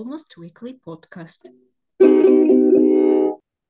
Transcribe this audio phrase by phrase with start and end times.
[0.00, 1.50] Almost Weekly Podcast.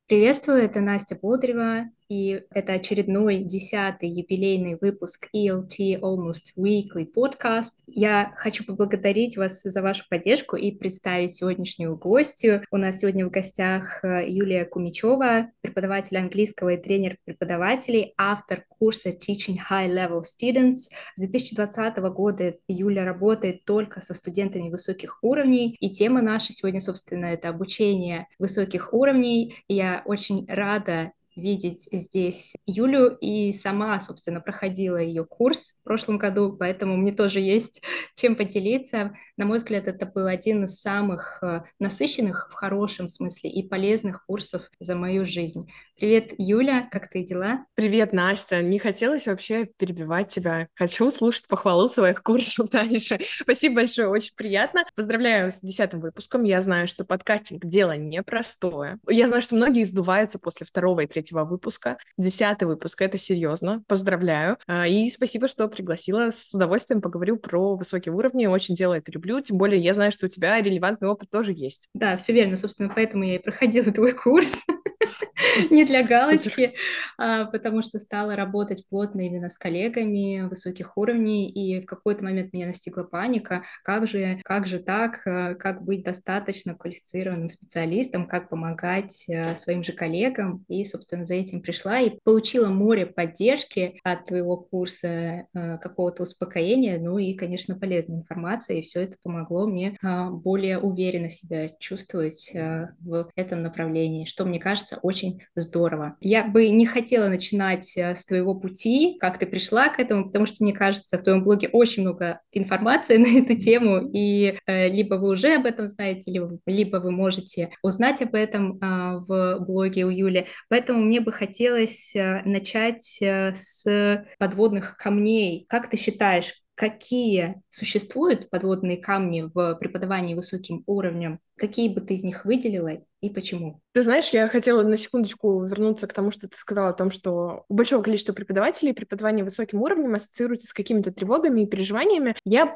[0.06, 7.84] Приветствую, это Настя Бодрева, и это очередной десятый юбилейный выпуск ELT Almost Weekly Podcast.
[7.86, 12.64] Я хочу поблагодарить вас за вашу поддержку и представить сегодняшнюю гостью.
[12.72, 19.10] У нас сегодня в гостях э, Юлия Кумичева, преподаватель английского и тренер преподавателей, автор курса
[19.10, 20.88] Teaching High Level Students.
[21.14, 27.26] С 2020 года Юля работает только со студентами высоких уровней, и тема наша сегодня, собственно,
[27.26, 29.54] это обучение высоких уровней.
[29.68, 36.56] Я очень рада видеть здесь Юлю и сама, собственно, проходила ее курс в прошлом году,
[36.58, 37.82] поэтому мне тоже есть
[38.16, 39.14] чем поделиться.
[39.36, 44.24] На мой взгляд, это был один из самых э, насыщенных в хорошем смысле и полезных
[44.26, 45.70] курсов за мою жизнь.
[45.96, 47.66] Привет, Юля, как ты дела?
[47.74, 48.62] Привет, Настя.
[48.62, 50.68] Не хотелось вообще перебивать тебя.
[50.74, 53.20] Хочу слушать похвалу своих курсов дальше.
[53.40, 54.84] Спасибо большое, очень приятно.
[54.94, 56.44] Поздравляю с десятым выпуском.
[56.44, 58.98] Я знаю, что подкастинг— дело непростое.
[59.08, 61.98] Я знаю, что многие сдуваются после второго и третьего выпуска.
[62.16, 63.82] Десятый выпуск— это серьезно.
[63.86, 64.58] Поздравляю.
[64.66, 66.30] А, и спасибо, что пригласила.
[66.30, 68.46] С удовольствием поговорю про высокие уровни.
[68.46, 69.40] Очень дело это люблю.
[69.40, 71.88] Тем более я знаю, что у тебя релевантный опыт тоже есть.
[71.94, 72.56] Да, все верно.
[72.56, 74.64] Собственно, поэтому я и проходила твой курс.
[75.70, 76.74] не для галочки,
[77.18, 82.52] а, потому что стала работать плотно именно с коллегами высоких уровней, и в какой-то момент
[82.52, 88.48] меня настигла паника, как же, как же так, а, как быть достаточно квалифицированным специалистом, как
[88.48, 94.26] помогать а, своим же коллегам, и, собственно, за этим пришла и получила море поддержки от
[94.26, 100.78] твоего курса, какого-то успокоения, ну и, конечно, полезной информации, и все это помогло мне более
[100.78, 106.16] уверенно себя чувствовать в этом направлении, что, мне кажется, очень здорово.
[106.20, 110.46] Я бы не хотела начинать э, с твоего пути, как ты пришла к этому, потому
[110.46, 115.14] что, мне кажется, в твоем блоге очень много информации на эту тему, и э, либо
[115.14, 120.04] вы уже об этом знаете, либо, либо вы можете узнать об этом э, в блоге
[120.04, 120.46] у Юли.
[120.68, 125.66] Поэтому мне бы хотелось э, начать э, с подводных камней.
[125.68, 132.24] Как ты считаешь, какие существуют подводные камни в преподавании высоким уровнем, какие бы ты из
[132.24, 133.80] них выделила и почему?
[133.92, 137.64] Ты знаешь, я хотела на секундочку вернуться к тому, что ты сказала о том, что
[137.68, 142.34] у большого количества преподавателей преподавание высоким уровнем ассоциируется с какими-то тревогами и переживаниями.
[142.44, 142.74] Я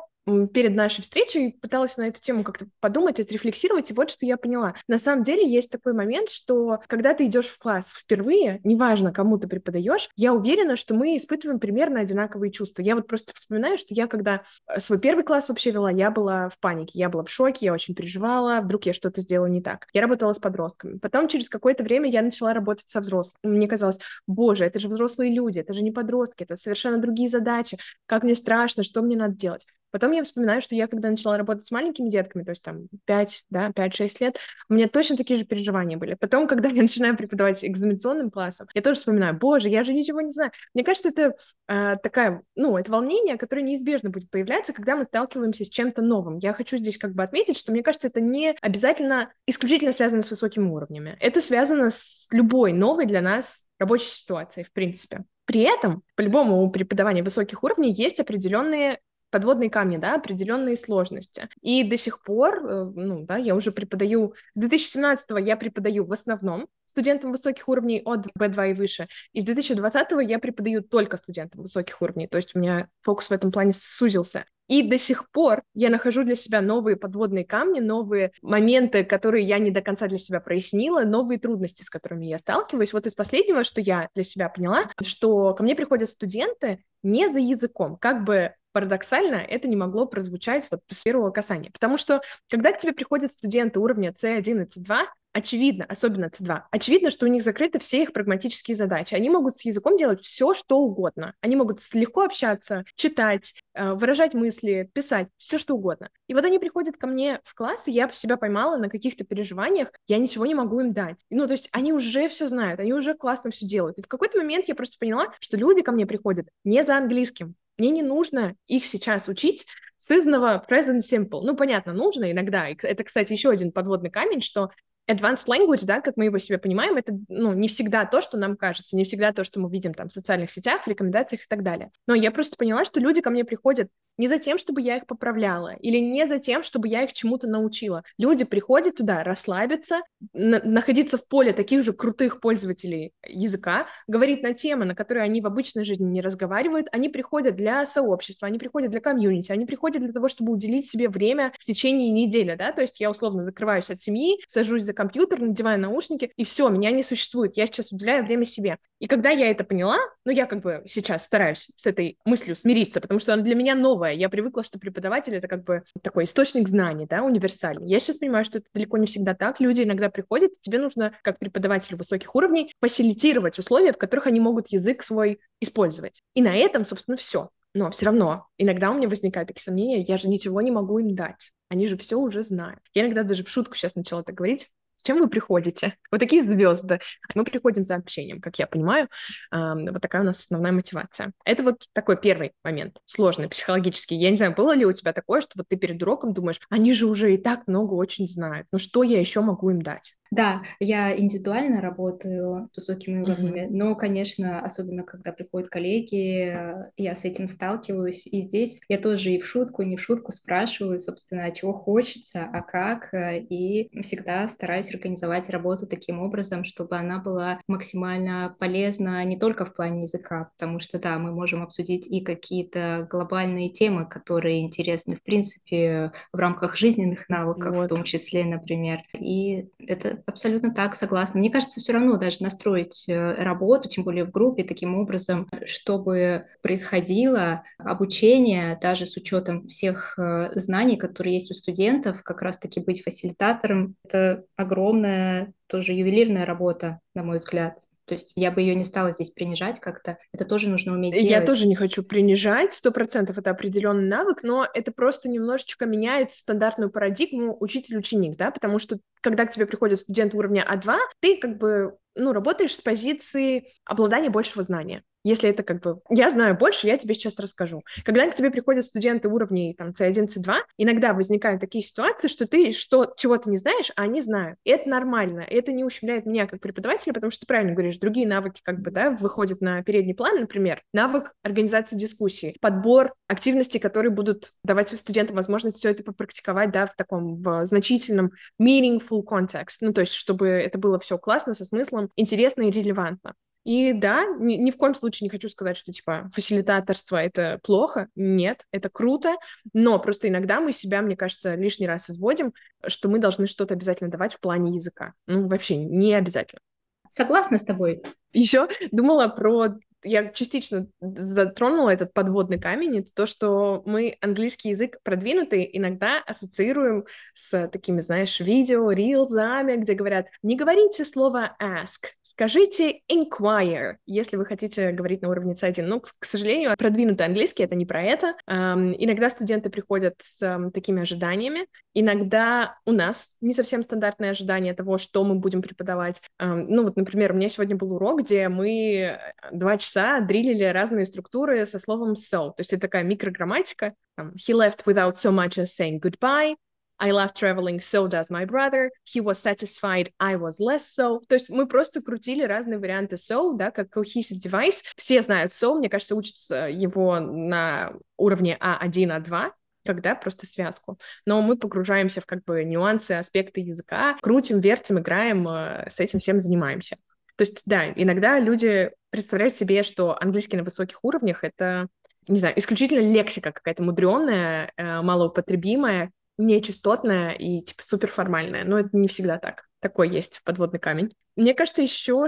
[0.52, 4.74] перед нашей встречей пыталась на эту тему как-то подумать, отрефлексировать, и вот что я поняла.
[4.88, 9.38] На самом деле есть такой момент, что когда ты идешь в класс впервые, неважно, кому
[9.38, 12.82] ты преподаешь, я уверена, что мы испытываем примерно одинаковые чувства.
[12.82, 16.48] Я вот просто вспоминаю, что я когда э, свой первый класс вообще вела, я была
[16.48, 19.86] в панике, я была в шоке, я очень переживала, я что-то сделала не так.
[19.92, 20.98] Я работала с подростками.
[20.98, 23.56] Потом через какое-то время я начала работать со взрослыми.
[23.56, 27.78] Мне казалось, боже, это же взрослые люди, это же не подростки, это совершенно другие задачи,
[28.06, 29.66] как мне страшно, что мне надо делать.
[29.94, 33.44] Потом я вспоминаю, что я, когда начала работать с маленькими детками, то есть там 5,
[33.50, 34.38] да, 5-6 лет,
[34.68, 36.14] у меня точно такие же переживания были.
[36.14, 40.32] Потом, когда я начинаю преподавать экзаменационным классом, я тоже вспоминаю, боже, я же ничего не
[40.32, 40.50] знаю.
[40.74, 41.36] Мне кажется, это
[41.68, 46.38] э, такая, ну, это волнение, которое неизбежно будет появляться, когда мы сталкиваемся с чем-то новым.
[46.38, 50.30] Я хочу здесь как бы отметить, что мне кажется, это не обязательно исключительно связано с
[50.32, 51.16] высокими уровнями.
[51.20, 55.22] Это связано с любой новой для нас рабочей ситуацией, в принципе.
[55.44, 58.98] При этом, по-любому, у преподавания высоких уровней есть определенные
[59.34, 61.48] подводные камни, да, определенные сложности.
[61.60, 66.12] И до сих пор, э, ну, да, я уже преподаю, с 2017 я преподаю в
[66.12, 69.08] основном студентам высоких уровней от B2 и выше.
[69.32, 73.32] И с 2020 я преподаю только студентам высоких уровней, то есть у меня фокус в
[73.32, 74.44] этом плане сузился.
[74.68, 79.58] И до сих пор я нахожу для себя новые подводные камни, новые моменты, которые я
[79.58, 82.92] не до конца для себя прояснила, новые трудности, с которыми я сталкиваюсь.
[82.92, 87.40] Вот из последнего, что я для себя поняла, что ко мне приходят студенты не за
[87.40, 91.70] языком, как бы парадоксально это не могло прозвучать вот с первого касания.
[91.70, 92.20] Потому что,
[92.50, 97.28] когда к тебе приходят студенты уровня C1 и C2, очевидно, особенно C2, очевидно, что у
[97.28, 99.14] них закрыты все их прагматические задачи.
[99.14, 101.34] Они могут с языком делать все, что угодно.
[101.40, 106.08] Они могут легко общаться, читать, э, выражать мысли, писать, все, что угодно.
[106.28, 109.88] И вот они приходят ко мне в класс, и я себя поймала на каких-то переживаниях,
[110.06, 111.24] я ничего не могу им дать.
[111.30, 113.98] Ну, то есть они уже все знают, они уже классно все делают.
[113.98, 117.56] И в какой-то момент я просто поняла, что люди ко мне приходят не за английским,
[117.78, 119.66] мне не нужно их сейчас учить
[119.96, 121.40] с изного present simple.
[121.42, 122.68] Ну, понятно, нужно иногда.
[122.68, 124.70] Это, кстати, еще один подводный камень, что
[125.10, 128.56] advanced language, да, как мы его себе понимаем, это, ну, не всегда то, что нам
[128.56, 131.62] кажется, не всегда то, что мы видим там в социальных сетях, в рекомендациях и так
[131.62, 131.90] далее.
[132.06, 135.06] Но я просто поняла, что люди ко мне приходят не за тем, чтобы я их
[135.06, 138.04] поправляла, или не за тем, чтобы я их чему-то научила.
[138.16, 140.02] Люди приходят туда расслабиться,
[140.32, 145.40] на находиться в поле таких же крутых пользователей языка, говорить на темы, на которые они
[145.40, 146.86] в обычной жизни не разговаривают.
[146.92, 151.08] Они приходят для сообщества, они приходят для комьюнити, они приходят для того, чтобы уделить себе
[151.08, 155.40] время в течение недели, да, то есть я условно закрываюсь от семьи, сажусь за компьютер,
[155.40, 158.78] надеваю наушники, и все, меня не существует, я сейчас уделяю время себе.
[158.98, 163.00] И когда я это поняла, ну, я как бы сейчас стараюсь с этой мыслью смириться,
[163.00, 166.68] потому что она для меня новая, я привыкла, что преподаватель— это как бы такой источник
[166.68, 167.88] знаний, да, универсальный.
[167.88, 171.14] Я сейчас понимаю, что это далеко не всегда так, люди иногда приходят, и тебе нужно,
[171.22, 176.22] как преподавателю высоких уровней, фасилитировать условия, в которых они могут язык свой использовать.
[176.34, 177.50] И на этом, собственно, все.
[177.74, 181.14] Но все равно иногда у меня возникают такие сомнения, я же ничего не могу им
[181.14, 181.50] дать.
[181.68, 182.80] Они же все уже знают.
[182.94, 184.70] Я иногда даже в шутку сейчас начала так говорить.
[185.04, 185.96] Чем вы приходите?
[186.10, 186.98] Вот такие звезды.
[187.34, 189.08] Мы приходим за общением, как я понимаю.
[189.52, 191.32] Вот такая у нас основная мотивация.
[191.44, 194.16] Это вот такой первый момент, сложный, психологический.
[194.16, 196.94] Я не знаю, было ли у тебя такое, что вот ты перед уроком думаешь, они
[196.94, 198.66] же уже и так много очень знают.
[198.72, 200.16] Ну что я еще могу им дать?
[200.34, 203.70] Да, я индивидуально работаю с высокими уровнями, mm-hmm.
[203.70, 206.56] но, конечно, особенно когда приходят коллеги,
[206.96, 208.26] я с этим сталкиваюсь.
[208.26, 212.48] И здесь я тоже и в шутку, и не в шутку спрашиваю, собственно, чего хочется,
[212.52, 213.10] а как.
[213.12, 219.74] И всегда стараюсь организовать работу таким образом, чтобы она была максимально полезна не только в
[219.74, 225.22] плане языка, потому что, да, мы можем обсудить и какие-то глобальные темы, которые интересны, в
[225.22, 227.86] принципе, в рамках жизненных навыков, вот.
[227.86, 228.98] в том числе, например.
[229.16, 231.40] И это абсолютно так, согласна.
[231.40, 236.46] Мне кажется, все равно даже настроить э, работу, тем более в группе, таким образом, чтобы
[236.62, 243.02] происходило обучение, даже с учетом всех э, знаний, которые есть у студентов, как раз-таки быть
[243.02, 247.78] фасилитатором, это огромная тоже ювелирная работа, на мой взгляд.
[248.06, 250.18] То есть я бы ее не стала здесь принижать как-то.
[250.32, 251.30] Это тоже нужно уметь делать.
[251.30, 256.32] Я тоже не хочу принижать, сто процентов это определенный навык, но это просто немножечко меняет
[256.34, 261.58] стандартную парадигму учитель-ученик, да, потому что когда к тебе приходит студент уровня А2, ты как
[261.58, 265.02] бы ну, работаешь с позиции обладания большего знания.
[265.24, 267.82] Если это как бы «я знаю больше, я тебе сейчас расскажу».
[268.04, 272.72] Когда к тебе приходят студенты уровней там C1, C2, иногда возникают такие ситуации, что ты
[272.72, 274.58] что, чего-то не знаешь, а они знают.
[274.64, 275.40] И это нормально.
[275.40, 278.90] Это не ущемляет меня как преподавателя, потому что ты правильно говоришь, другие навыки как бы,
[278.90, 285.36] да, выходят на передний план, например, навык организации дискуссии, подбор активностей, которые будут давать студентам
[285.36, 289.78] возможность все это попрактиковать, да, в таком в значительном meaningful context.
[289.80, 293.34] Ну, то есть, чтобы это было все классно, со смыслом, интересно и релевантно.
[293.64, 298.08] И да, ни, ни в коем случае не хочу сказать, что, типа, фасилитаторство— это плохо.
[298.14, 299.36] Нет, это круто,
[299.72, 302.52] но просто иногда мы себя, мне кажется, лишний раз изводим,
[302.86, 305.14] что мы должны что-то обязательно давать в плане языка.
[305.26, 306.60] Ну, вообще не обязательно.
[307.08, 308.02] Согласна с тобой.
[308.32, 314.98] Еще думала про я частично затронула этот подводный камень, это то, что мы английский язык
[315.02, 323.02] продвинутый иногда ассоциируем с такими, знаешь, видео, рилзами, где говорят, не говорите слово ask, Скажите
[323.08, 325.82] inquire, если вы хотите говорить на уровне C1.
[325.82, 328.34] Ну, к, сожалению, продвинутый английский— это не про это.
[328.48, 331.68] Эм, иногда студенты приходят с эм, такими ожиданиями.
[331.94, 336.20] Иногда у нас не совсем стандартные ожидания того, что мы будем преподавать.
[336.40, 339.16] Эм, ну, вот, например, у меня сегодня был урок, где мы
[339.52, 342.48] два часа дрилили разные структуры со словом so.
[342.48, 343.94] То есть это такая микрограмматика.
[344.18, 346.56] He left without so much as saying goodbye.
[346.98, 348.90] I love traveling, so does my brother.
[349.04, 351.20] He was satisfied, I was less so.
[351.28, 354.82] То есть мы просто крутили разные варианты so, да, как cohesive device.
[354.96, 359.50] Все знают so, мне кажется, учатся его на уровне А1, А2,
[359.84, 360.98] когда просто связку.
[361.26, 366.20] Но мы погружаемся в как бы нюансы, аспекты языка, крутим, вертим, играем, э, с этим
[366.20, 366.96] всем занимаемся.
[367.36, 371.88] То есть, да, иногда люди представляют себе, что английский на высоких уровнях— это
[372.26, 379.08] не знаю, исключительно лексика какая-то мудреная, э, малоупотребимая, нечастотная и типа суперформальная, но это не
[379.08, 379.64] всегда так.
[379.80, 381.14] Такой есть подводный камень.
[381.36, 382.26] Мне кажется, еще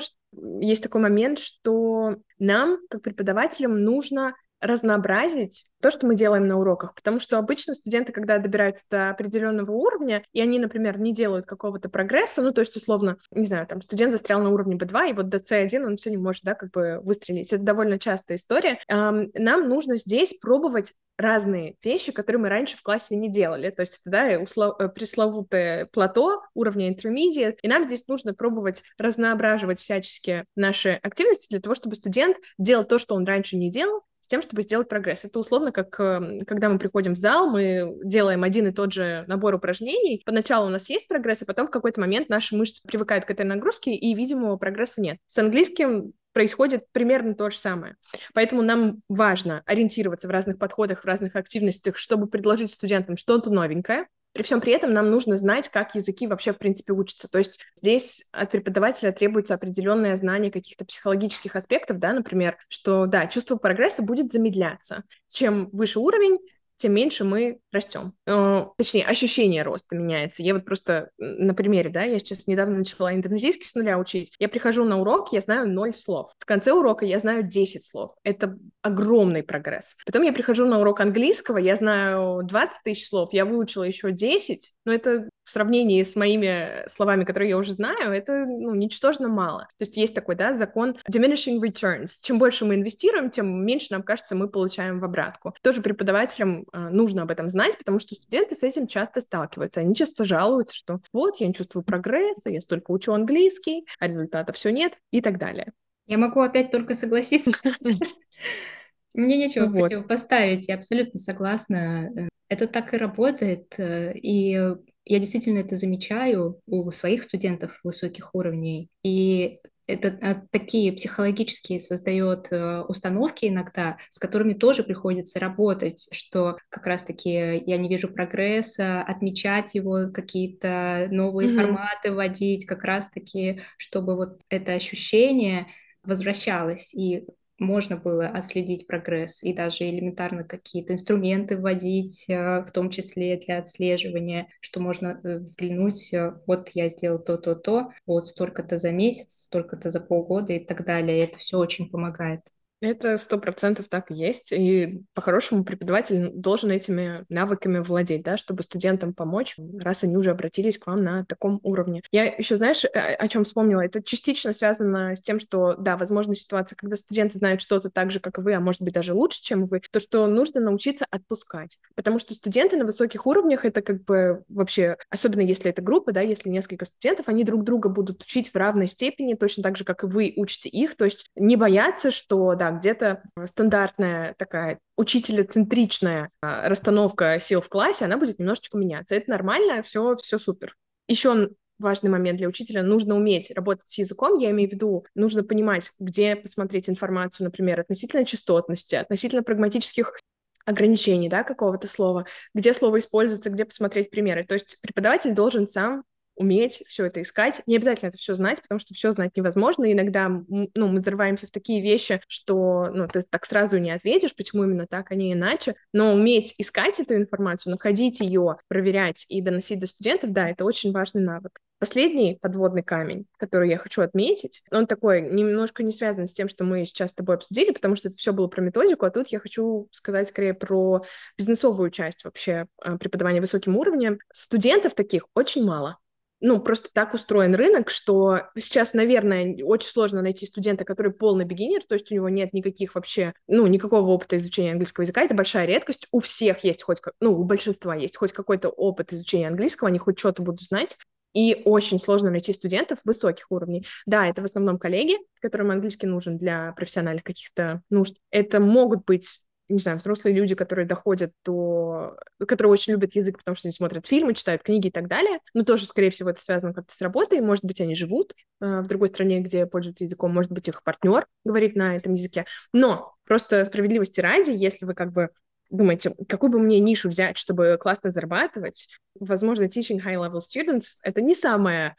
[0.61, 6.95] есть такой момент, что нам, как преподавателям, нужно разнообразить то, что мы делаем на уроках,
[6.95, 11.89] потому что обычно студенты, когда добираются до определенного уровня, и они, например, не делают какого-то
[11.89, 15.29] прогресса, ну, то есть, условно, не знаю, там, студент застрял на уровне B2, и вот
[15.29, 17.53] до C1 он все не может, да, как бы выстрелить.
[17.53, 18.79] Это довольно частая история.
[18.89, 23.71] Нам нужно здесь пробовать разные вещи, которые мы раньше в классе не делали.
[23.71, 24.77] То есть да, услов...
[24.79, 31.61] Э, пресловутое плато уровня intermediate, и нам здесь нужно пробовать разноображивать всячески наши активности для
[31.61, 35.25] того, чтобы студент делал то, что он раньше не делал, с тем, чтобы сделать прогресс.
[35.25, 39.25] Это условно как эм, когда мы приходим в зал, мы делаем один и тот же
[39.29, 40.21] набор упражнений.
[40.27, 43.47] Поначалу у нас есть прогресс, а потом в какой-то момент наши мышцы привыкают к этой
[43.47, 45.19] нагрузке, и видимого прогресса нет.
[45.27, 47.95] С английским происходит примерно то же самое.
[48.35, 54.09] Поэтому нам важно ориентироваться в разных подходах, в разных активностях, чтобы предложить студентам что-то новенькое,
[54.37, 57.27] при всем при этом нам нужно знать, как языки вообще, в принципе, учатся.
[57.27, 63.29] То есть здесь от преподавателя требуется определенное знание каких-то психологических аспектов, да, например, что, да,
[63.29, 65.05] чувство прогресса будет замедляться.
[65.27, 66.39] Чем выше уровень,
[66.77, 68.13] тем меньше мы растем.
[68.27, 70.43] Э, точнее, ощущение роста меняется.
[70.43, 74.33] Я вот просто на примере, да, я сейчас недавно начала индонезийский с нуля учить.
[74.39, 76.33] Я прихожу на урок, я знаю ноль слов.
[76.39, 78.15] В конце урока я знаю 10 слов.
[78.23, 79.97] Это огромный прогресс.
[80.05, 84.73] Потом я прихожу на урок английского, я знаю 20 тысяч слов, я выучила еще 10,
[84.85, 89.69] но это в сравнении с моими словами, которые я уже знаю, это ну, ничтожно мало.
[89.79, 92.17] То есть есть такой, да, закон diminishing returns.
[92.23, 95.55] Чем больше мы инвестируем, тем меньше, нам кажется, мы получаем в обратку.
[95.63, 99.79] Тоже преподавателям э, нужно об этом знать, потому что студенты с этим часто сталкиваются.
[99.81, 104.53] Они часто жалуются, что вот, я не чувствую прогресса, я столько учу английский, а результата
[104.53, 105.73] все нет и так далее.
[106.07, 107.53] Я могу опять только согласиться.
[109.15, 109.79] Мне нечего вот.
[109.79, 112.11] противопоставить, я абсолютно согласна.
[112.49, 114.75] Это так и работает, э, и
[115.07, 118.91] я действительно это замечаю у своих студентов высоких уровней.
[119.03, 126.57] И это а, такие психологические создает э, установки иногда, с которыми тоже приходится работать, что
[126.71, 131.55] как раз-таки я не вижу прогресса, отмечать его, какие-то новые mm-hmm.
[131.55, 135.69] форматы вводить, как раз-таки, чтобы вот это ощущение
[136.03, 137.25] возвращалось и
[137.59, 143.59] можно было отследить прогресс и даже элементарно какие-то инструменты вводить, э, в том числе для
[143.59, 149.91] отслеживания, что можно э, взглянуть, э, вот я сделал то-то-то, вот столько-то за месяц, столько-то
[149.91, 151.25] за полгода и так далее.
[151.25, 152.41] Это все очень помогает.
[152.81, 154.53] Это сто процентов так и есть.
[154.53, 160.79] И по-хорошему преподаватель должен этими навыками владеть, да, чтобы студентам помочь, раз они уже обратились
[160.79, 162.03] к вам на таком уровне.
[162.13, 163.81] Я еще, знаешь, о чем вспомнила?
[163.81, 168.21] Это частично связано с тем, что, да, возможно, ситуация, когда студенты знают что-то так же,
[168.21, 171.79] как и вы, а может быть даже лучше, чем вы, то, что нужно научиться отпускать.
[171.95, 176.21] Потому что студенты на высоких уровнях, это как бы вообще, особенно если это группа, да,
[176.21, 180.05] если несколько студентов, они друг друга будут учить в равной степени, точно так же, как
[180.05, 180.97] и вы учите их.
[180.97, 187.69] То есть не бояться, что, да, да, где-то стандартная такая учителя-центричная а, расстановка сил в
[187.69, 189.15] классе, она будет немножечко меняться.
[189.15, 190.77] Это нормально, все, все супер.
[191.09, 192.83] Еще важный момент для учителя.
[192.83, 197.81] Нужно уметь работать с языком, я имею в виду, нужно понимать, где посмотреть информацию, например,
[197.81, 200.19] относительно частотности, относительно прагматических
[200.65, 204.45] ограничений, да, какого-то слова, где слово используется, где посмотреть примеры.
[204.45, 206.03] То есть преподаватель должен сам
[206.37, 207.63] уметь все это искать.
[207.67, 209.91] Не обязательно это все знать, потому что все знать невозможно.
[209.91, 214.65] Иногда ну, мы взрываемся в такие вещи, что ну, ты так сразу не ответишь, почему
[214.65, 215.75] именно так, а не иначе.
[215.93, 220.93] Но уметь искать эту информацию, находить ее, проверять и доносить до студентов, да, это очень
[220.93, 221.61] важный навык.
[221.79, 226.65] Последний подводный камень, который я хочу отметить, он такой немножко не связан с тем, что
[226.65, 229.41] мы сейчас с тобой обсудили, потому что это все было про методику, а тут я
[229.41, 231.05] хочу сказать скорее про
[231.37, 234.19] бизнесовую часть вообще а, преподавания высоким уровнем.
[234.33, 235.99] Студентов таких очень мало
[236.47, 241.83] ну, просто так устроен рынок, что сейчас, наверное, очень сложно найти студента, который полный бигинер,
[241.85, 245.67] то есть у него нет никаких вообще, ну, никакого опыта изучения английского языка, это большая
[245.67, 246.07] редкость.
[246.13, 250.21] У всех есть хоть, ну, у большинства есть хоть какой-то опыт изучения английского, они хоть
[250.21, 250.97] что-то будут знать,
[251.35, 253.85] и очень сложно найти студентов высоких уровней.
[254.07, 258.19] Да, это в основном коллеги, которым английский нужен для профессиональных каких-то нужд.
[258.31, 262.17] Это могут быть не знаю, взрослые люди, которые доходят до...
[262.47, 265.41] которые очень любят язык, потому что они смотрят фильмы, читают книги и так далее.
[265.55, 267.41] Но тоже, скорее всего, это связано как-то с работой.
[267.41, 270.33] Может быть, они живут э, в другой стране, где пользуются языком.
[270.33, 272.47] Может быть, их партнер говорит на этом языке.
[272.73, 275.31] Но просто справедливости ради, если вы как бы
[275.71, 281.35] думаете, какую бы мне нишу взять, чтобы классно зарабатывать, возможно, teaching high-level students— это не
[281.35, 281.97] самая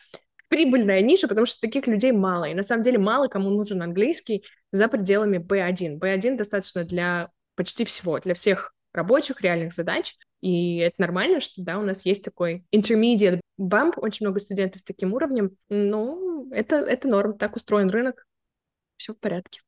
[0.48, 2.46] прибыльная ниша, потому что таких людей мало.
[2.46, 6.00] И на самом деле мало кому нужен английский за пределами B1.
[6.00, 10.16] B1 достаточно для почти всего, для всех рабочих, реальных задач.
[10.40, 14.86] И это нормально, что, да, у нас есть такой intermediate bump, очень много студентов с
[14.86, 15.52] таким уровнем.
[15.68, 18.26] Ну, это, это норм, так устроен рынок,
[18.96, 19.62] все в порядке.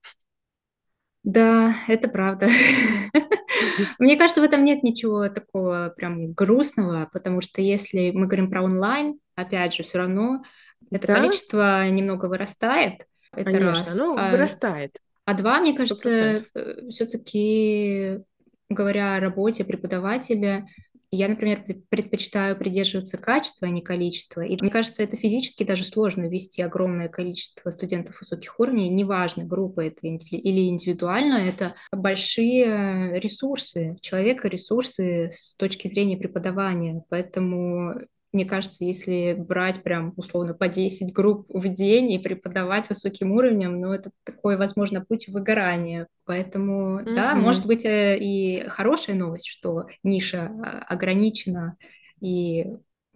[1.23, 2.47] Да, это правда.
[3.99, 8.63] Мне кажется, в этом нет ничего такого прям грустного, потому что если мы говорим про
[8.63, 10.43] онлайн, опять же, все равно
[10.91, 11.15] это да?
[11.15, 13.05] количество немного вырастает.
[13.31, 13.97] Это Конечно, раз.
[13.97, 14.31] ну, а...
[14.31, 14.97] вырастает.
[15.29, 16.89] А два, мне кажется, 100%.
[16.89, 18.19] все-таки
[18.67, 20.65] говоря о работе преподавателя,
[21.11, 24.41] Я, например, предпочитаю придерживаться качества, а не количества.
[24.41, 28.89] И мне кажется, это физически даже сложно вести огромное количество студентов высоких уровней.
[28.89, 37.03] Неважно, группа это или индивидуально, это большие ресурсы, человека ресурсы с точки зрения преподавания.
[37.09, 43.31] Поэтому мне кажется, если брать прям условно по 10 групп в день и преподавать высоким
[43.31, 46.07] уровнем, ну, это такой, возможно, путь выгорания.
[46.25, 47.15] Поэтому, mm-hmm.
[47.15, 51.75] да, может быть э, и хорошая новость, что ниша а, ограничена,
[52.21, 52.65] и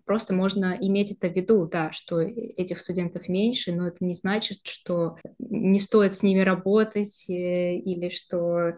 [0.06, 4.60] просто можно иметь это в виду, да, что этих студентов меньше, но это не значит,
[4.64, 8.78] что не стоит с ними работать э, или что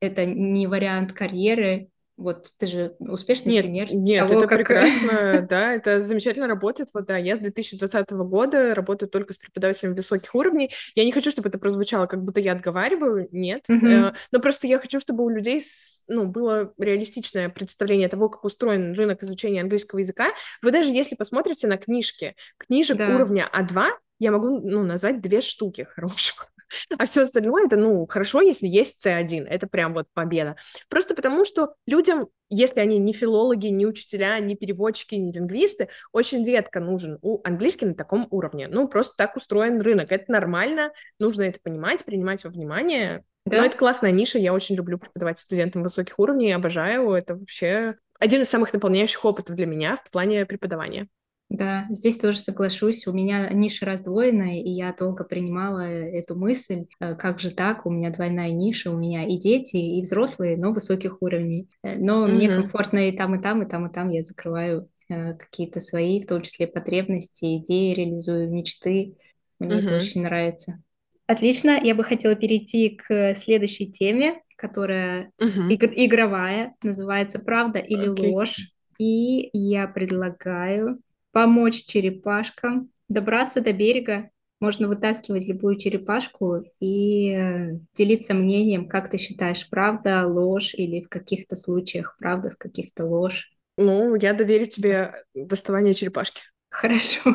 [0.00, 3.92] это не вариант карьеры, вот ты же успешный нет, пример.
[3.92, 4.58] Нет, того, это как...
[4.58, 6.90] прекрасно, да, это замечательно работает.
[6.94, 10.70] Вот да, я с 2020 года работаю только с преподавателями высоких уровней.
[10.94, 13.64] Я не хочу, чтобы это прозвучало, как будто я отговариваю, нет.
[13.68, 14.14] Uh-huh.
[14.30, 15.60] Но просто я хочу, чтобы у людей
[16.08, 20.32] ну, было реалистичное представление того, как устроен рынок изучения английского языка.
[20.62, 23.14] Вы даже если посмотрите на книжки, книжек да.
[23.14, 23.88] уровня А2,
[24.20, 26.53] я могу ну, назвать две штуки хороших.
[26.98, 30.56] А все остальное это, ну, хорошо, если есть C1, это прям вот победа.
[30.88, 36.44] Просто потому, что людям, если они не филологи, не учителя, не переводчики, не лингвисты, очень
[36.46, 38.68] редко нужен у английский на таком уровне.
[38.68, 40.12] Ну, просто так устроен рынок.
[40.12, 43.24] Это нормально, нужно это понимать, принимать во внимание.
[43.46, 43.58] Да?
[43.58, 48.42] Но это классная ниша, я очень люблю преподавать студентам высоких уровней, обожаю, это вообще один
[48.42, 51.08] из самых наполняющих опытов для меня в плане преподавания.
[51.54, 53.06] Да, здесь тоже соглашусь.
[53.06, 57.90] У меня ниша раздвоенная, и я долго принимала эту мысль, э, как же так, у
[57.90, 61.68] меня двойная ниша, у меня и дети, и взрослые, но высоких уровней.
[61.84, 62.32] Э, но mm-hmm.
[62.32, 66.20] мне комфортно и там, и там, и там, и там я закрываю э, какие-то свои,
[66.20, 69.14] в том числе потребности, идеи, реализую мечты.
[69.60, 69.84] Мне mm-hmm.
[69.84, 70.82] это очень нравится.
[71.28, 75.68] Отлично, я бы хотела перейти к следующей теме, которая mm-hmm.
[75.70, 78.32] иг- игровая, называется «Правда или okay.
[78.32, 78.58] ложь».
[78.98, 81.00] И я предлагаю
[81.34, 84.30] помочь черепашкам добраться до берега.
[84.60, 91.08] Можно вытаскивать любую черепашку и э, делиться мнением, как ты считаешь, правда, ложь или в
[91.08, 93.50] каких-то случаях правда, в каких-то ложь.
[93.76, 96.42] Ну, я доверю тебе доставание черепашки.
[96.70, 97.34] Хорошо.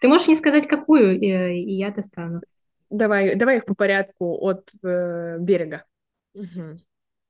[0.00, 2.42] Ты можешь мне сказать, какую, э, и я достану.
[2.90, 5.84] Давай, давай их по порядку от э, берега.
[6.34, 6.78] Угу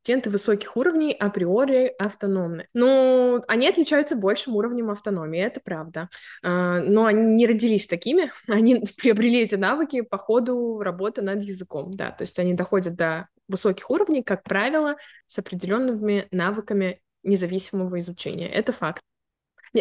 [0.08, 2.66] студенты высоких уровней априори автономны.
[2.72, 6.08] Ну, они отличаются большим уровнем автономии, это правда.
[6.42, 11.92] А, но они не родились такими, они приобрели эти навыки по ходу работы над языком,
[11.92, 14.96] да, то есть они доходят до высоких уровней, как правило,
[15.26, 18.48] с определенными навыками независимого изучения.
[18.48, 19.02] Это факт.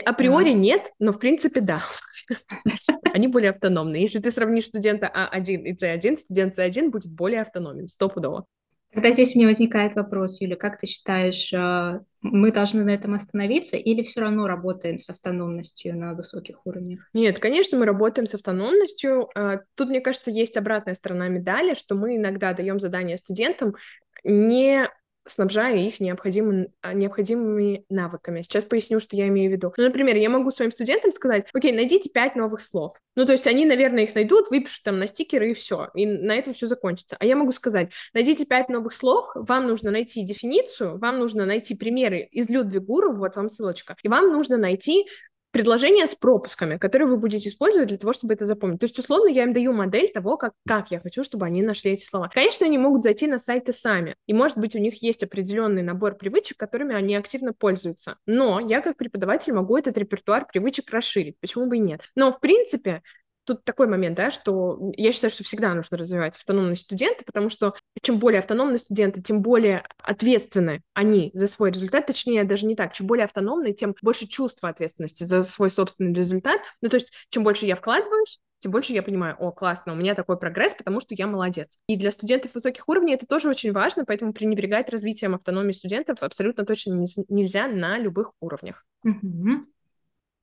[0.03, 1.85] Априори нет, но в принципе да.
[3.13, 3.95] Они более автономны.
[3.95, 8.45] Если ты сравнишь студента А1 и С1, студент С1 будет более автономен, стопудово.
[8.93, 13.13] Тогда здесь у меня возникает вопрос, Юля, как ты считаешь, а, мы должны на этом
[13.13, 17.07] остановиться или все равно работаем с автономностью на высоких уровнях?
[17.13, 19.29] Нет, конечно, мы работаем с автономностью.
[19.35, 23.75] А, тут, мне кажется, есть обратная сторона медали, что мы иногда даем задания студентам
[24.23, 24.89] не
[25.29, 28.41] снабжая их необходимым, а, необходимыми навыками.
[28.41, 29.73] Сейчас поясню, что я имею в виду.
[29.77, 32.95] Ну, например, я могу своим студентам сказать, окей, найдите пять новых слов.
[33.15, 36.33] Ну, то есть они, наверное, их найдут, выпишут там на стикеры и все, и на
[36.35, 37.17] этом все закончится.
[37.19, 41.75] А я могу сказать, найдите пять новых слов, вам нужно найти дефиницию, вам нужно найти
[41.75, 45.07] примеры из Людвигуру, вот вам ссылочка, и вам нужно найти
[45.51, 48.79] предложения с пропусками, которые вы будете использовать для того, чтобы это запомнить.
[48.79, 51.91] То есть, условно, я им даю модель того, как, как я хочу, чтобы они нашли
[51.91, 52.29] эти слова.
[52.33, 56.15] Конечно, они могут зайти на сайты сами, и, может быть, у них есть определенный набор
[56.15, 58.17] привычек, которыми они активно пользуются.
[58.25, 61.39] Но я, как преподаватель, могу этот репертуар привычек расширить.
[61.39, 62.01] Почему бы и нет?
[62.15, 63.01] Но, в принципе,
[63.47, 67.73] тут такой момент, да, что я считаю, что всегда нужно развивать автономность студента, потому что
[68.03, 72.93] чем более автономны студенты, тем более ответственны они за свой результат, точнее, даже не так,
[72.93, 76.59] чем более автономны, тем больше чувства ответственности за свой собственный результат.
[76.81, 80.13] Ну, то есть, чем больше я вкладываюсь, тем больше я понимаю, о, классно, у меня
[80.13, 81.77] такой прогресс, потому что я молодец.
[81.87, 86.65] И для студентов высоких уровней это тоже очень важно, поэтому пренебрегать развитием автономии студентов абсолютно
[86.65, 88.85] точно нельзя на любых уровнях.
[89.05, 89.65] Mm-hmm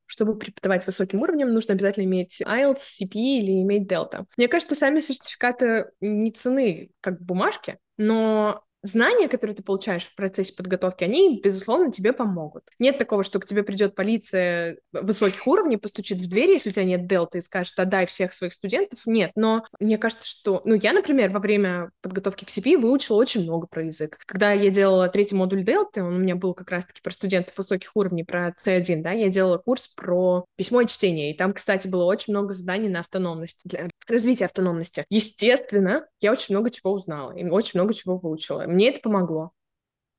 [0.06, 4.26] чтобы преподавать высоким уровнем, нужно обязательно иметь IELTS, CP или иметь Delta.
[4.36, 10.54] Мне кажется, сами сертификаты не цены как бумажки, но знания, которые ты получаешь в процессе
[10.54, 12.64] подготовки, они, безусловно, тебе помогут.
[12.78, 16.84] Нет такого, что к тебе придет полиция высоких уровней, постучит в дверь, если у тебя
[16.84, 19.00] нет делта, и скажет, отдай всех своих студентов.
[19.06, 20.62] Нет, но мне кажется, что...
[20.64, 24.18] Ну, я, например, во время подготовки к CP выучила очень много про язык.
[24.26, 27.90] Когда я делала третий модуль делты, он у меня был как раз-таки про студентов высоких
[27.94, 32.04] уровней, про C1, да, я делала курс про письмо и чтение, и там, кстати, было
[32.04, 35.06] очень много заданий на автономность, для развития автономности.
[35.08, 39.52] Естественно, я очень много чего узнала, и очень много чего выучила мне это помогло.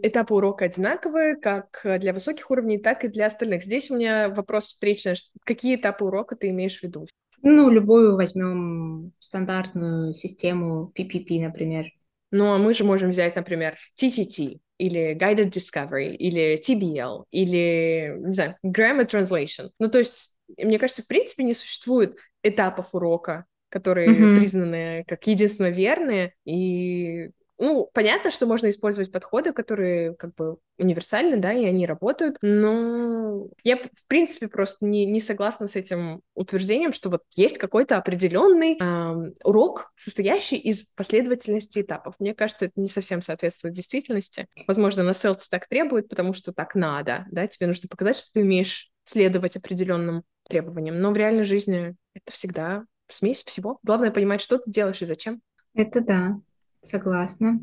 [0.01, 3.63] Этапы урока одинаковые, как для высоких уровней, так и для остальных.
[3.63, 5.15] Здесь у меня вопрос встречный.
[5.45, 7.05] Какие этапы урока ты имеешь в виду?
[7.41, 11.85] Ну, любую возьмем стандартную систему PPP, например.
[12.31, 18.31] Ну, а мы же можем взять, например, TTT, или Guided Discovery, или TBL, или, не
[18.31, 19.69] знаю, Grammar Translation.
[19.79, 24.39] Ну, то есть, мне кажется, в принципе, не существует этапов урока, которые mm-hmm.
[24.39, 31.37] признаны как единственно верные, и ну, понятно, что можно использовать подходы, которые как бы универсальны,
[31.37, 36.91] да, и они работают, но я, в принципе, просто не, не согласна с этим утверждением,
[36.91, 42.15] что вот есть какой-то определенный э, урок, состоящий из последовательности этапов.
[42.19, 44.47] Мне кажется, это не совсем соответствует действительности.
[44.67, 48.41] Возможно, на селце так требует, потому что так надо, да, тебе нужно показать, что ты
[48.41, 53.79] умеешь следовать определенным требованиям, но в реальной жизни это всегда смесь всего.
[53.83, 55.41] Главное понимать, что ты делаешь и зачем.
[55.73, 56.39] Это да.
[56.85, 57.59] Согласна.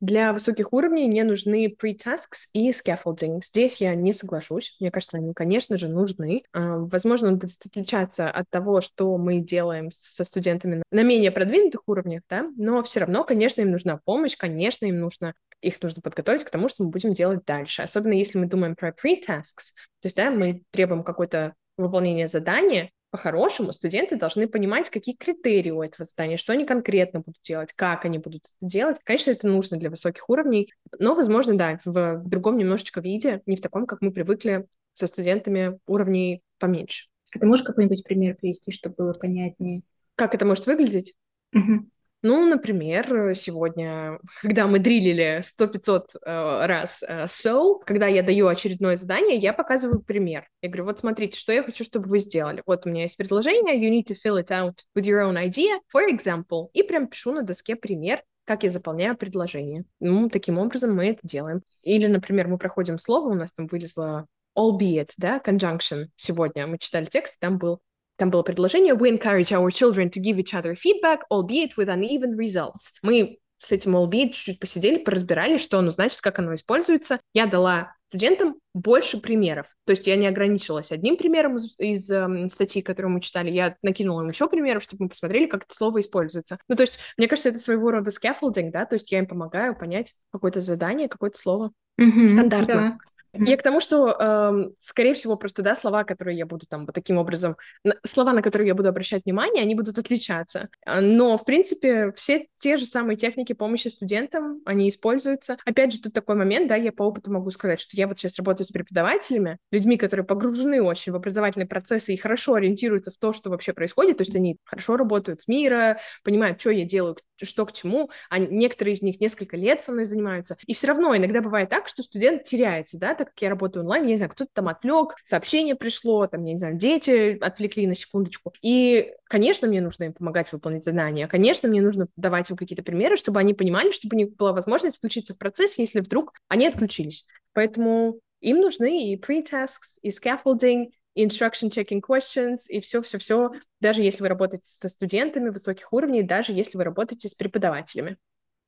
[0.00, 3.40] Для высоких уровней не нужны pre-tasks и scaffolding.
[3.42, 4.76] Здесь я не соглашусь.
[4.78, 6.42] Мне кажется, они, конечно же, нужны.
[6.52, 11.82] А, возможно, он будет отличаться от того, что мы делаем со студентами на менее продвинутых
[11.86, 16.44] уровнях, да, но все равно, конечно, им нужна помощь, конечно, им нужно их нужно подготовить
[16.44, 17.80] к тому, что мы будем делать дальше.
[17.80, 23.72] Особенно если мы думаем про pre-tasks, то есть, да, мы требуем какое-то выполнение задания, по-хорошему
[23.72, 28.18] студенты должны понимать, какие критерии у этого задания, что они конкретно будут делать, как они
[28.18, 28.96] будут это делать.
[29.04, 33.60] Конечно, это нужно для высоких уровней, но, возможно, да, в другом немножечко виде, не в
[33.60, 37.06] таком, как мы привыкли со студентами уровней поменьше.
[37.32, 39.82] А ты можешь какой-нибудь пример привести, чтобы было понятнее?
[40.16, 41.14] Как это может выглядеть?
[41.52, 41.86] Угу.
[42.24, 48.96] Ну, например, сегодня, когда мы дрилили 100-500 э, раз э, so, когда я даю очередное
[48.96, 50.48] задание, я показываю пример.
[50.62, 52.62] Я говорю, вот смотрите, что я хочу, чтобы вы сделали.
[52.64, 55.78] Вот у меня есть предложение, you need to fill it out with your own idea,
[55.94, 56.68] for example.
[56.72, 59.84] И прям пишу на доске пример, как я заполняю предложение.
[60.00, 61.60] Ну, таким образом мы это делаем.
[61.82, 66.66] Или, например, мы проходим слово, у нас там вылезло albeit, да, conjunction сегодня.
[66.66, 67.80] Мы читали текст, там был
[68.16, 72.36] там было предложение «We encourage our children to give each other feedback, albeit with uneven
[72.36, 72.92] results».
[73.02, 77.20] Мы с этим albeit чуть-чуть посидели, поразбирали, что оно значит, как оно используется.
[77.32, 79.66] Я дала студентам больше примеров.
[79.86, 83.76] То есть я не ограничилась одним примером из, из э, статьи, которую мы читали, я
[83.82, 86.58] накинула им еще примеров, чтобы мы посмотрели, как это слово используется.
[86.68, 89.76] Ну, то есть, мне кажется, это своего рода scaffolding, да, то есть я им помогаю
[89.76, 92.74] понять какое-то задание, какое-то слово mm-hmm, стандартно.
[92.74, 92.98] Да.
[93.34, 96.94] Я к тому, что, э, скорее всего, просто, да, слова, которые я буду там вот
[96.94, 97.56] таким образом,
[98.04, 100.68] слова, на которые я буду обращать внимание, они будут отличаться.
[100.86, 105.56] А, но, в принципе, все те же самые техники помощи студентам, они используются.
[105.64, 108.36] Опять же, тут такой момент, да, я по опыту могу сказать, что я вот сейчас
[108.38, 113.32] работаю с преподавателями, людьми, которые погружены очень в образовательные процессы и хорошо ориентируются в то,
[113.32, 117.66] что вообще происходит, то есть они хорошо работают с мира, понимают, что я делаю, что
[117.66, 120.56] к чему, а некоторые из них несколько лет со мной занимаются.
[120.66, 124.04] И все равно иногда бывает так, что студент теряется, да, так как я работаю онлайн,
[124.04, 127.94] я не знаю, кто-то там отвлек, сообщение пришло, там, я не знаю, дети отвлекли на
[127.94, 128.52] секундочку.
[128.62, 133.16] И, конечно, мне нужно им помогать выполнить задания, конечно, мне нужно давать им какие-то примеры,
[133.16, 137.26] чтобы они понимали, чтобы у них была возможность включиться в процесс, если вдруг они отключились.
[137.52, 144.28] Поэтому им нужны и pre-tasks, и scaffolding, instruction checking questions и все-все-все, даже если вы
[144.28, 148.16] работаете со студентами высоких уровней, даже если вы работаете с преподавателями.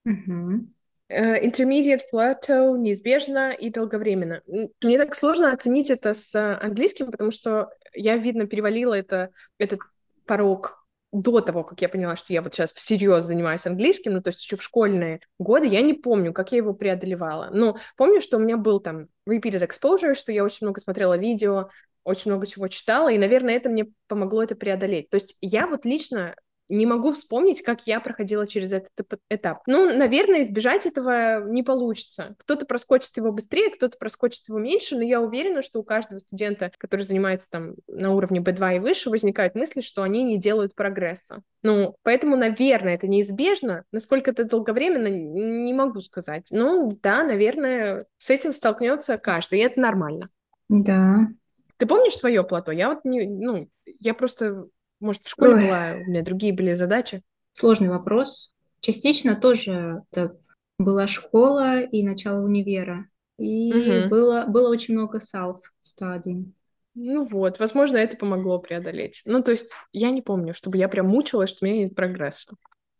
[0.06, 0.60] Mm-hmm.
[1.08, 4.42] Intermediate plateau неизбежно и долговременно.
[4.82, 9.80] Мне так сложно оценить это с английским, потому что я, видно, перевалила это, этот
[10.26, 14.28] порог до того, как я поняла, что я вот сейчас всерьез занимаюсь английским, ну, то
[14.28, 17.50] есть еще в школьные годы, я не помню, как я его преодолевала.
[17.52, 21.70] Но помню, что у меня был там repeated exposure, что я очень много смотрела видео,
[22.06, 25.10] очень много чего читала, и, наверное, это мне помогло это преодолеть.
[25.10, 26.36] То есть я вот лично
[26.68, 28.90] не могу вспомнить, как я проходила через этот
[29.30, 29.62] этап.
[29.66, 32.34] Ну, наверное, избежать этого не получится.
[32.38, 36.72] Кто-то проскочит его быстрее, кто-то проскочит его меньше, но я уверена, что у каждого студента,
[36.78, 41.42] который занимается там на уровне B2 и выше, возникают мысли, что они не делают прогресса.
[41.62, 43.84] Ну, поэтому, наверное, это неизбежно.
[43.92, 46.46] Насколько это долговременно, не могу сказать.
[46.50, 50.30] Ну, да, наверное, с этим столкнется каждый, и это нормально.
[50.68, 51.28] Да,
[51.76, 52.72] ты помнишь свое плато?
[52.72, 53.68] Я вот не, ну,
[54.00, 54.66] я просто,
[55.00, 55.64] может, в школе Ой.
[55.64, 57.22] была, у меня другие были задачи.
[57.52, 58.54] Сложный вопрос.
[58.80, 60.38] Частично тоже это
[60.78, 63.08] была школа и начало универа.
[63.38, 64.08] И угу.
[64.08, 66.52] было, было очень много self-studying.
[66.94, 69.20] Ну вот, возможно, это помогло преодолеть.
[69.26, 72.54] Ну, то есть я не помню, чтобы я прям мучилась, что у меня нет прогресса.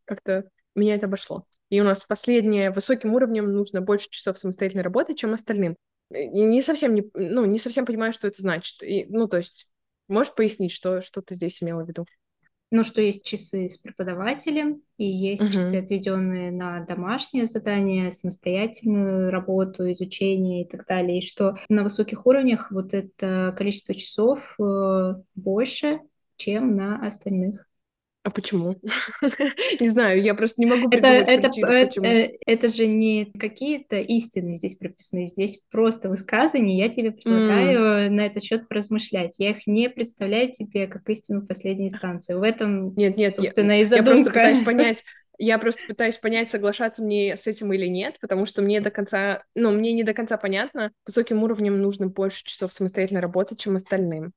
[0.05, 1.47] Как-то меня это обошло.
[1.71, 5.77] И у нас последнее высоким уровнем нужно больше часов самостоятельной работы, чем остальным.
[6.11, 8.83] Э, не совсем не, ну, не совсем понимаю, что это значит.
[8.83, 9.71] И, ну, то есть,
[10.09, 12.07] можешь пояснить, что, что ты здесь имела в виду?
[12.73, 15.85] Ну, что есть часы с преподавателем, и есть часы, Мгм.
[15.85, 21.19] отведенные на домашнее задание, самостоятельную работу, изучение и так далее.
[21.19, 26.01] И что на высоких уровнях вот это количество часов э, больше,
[26.37, 27.65] чем на остальных.
[28.27, 28.75] А почему?
[29.81, 32.07] Не знаю, я просто не могу Это, это, причину, это, почему.
[32.07, 36.77] э, это же не какие-то истины здесь прописаны, здесь просто высказывания.
[36.77, 39.39] Я тебе предлагаю на этот счет поразмышлять.
[39.39, 42.35] Я их не представляю тебе как истину последней инстанции.
[42.35, 44.31] В этом, Нет, нет, я, собственно, и я просто задумка.
[44.31, 45.05] пытаюсь понять,
[45.39, 49.45] я просто пытаюсь понять, соглашаться мне с этим или нет, потому что мне до конца,
[49.55, 54.33] ну, мне не до конца понятно, высоким уровнем нужно больше часов самостоятельно работать, чем остальным.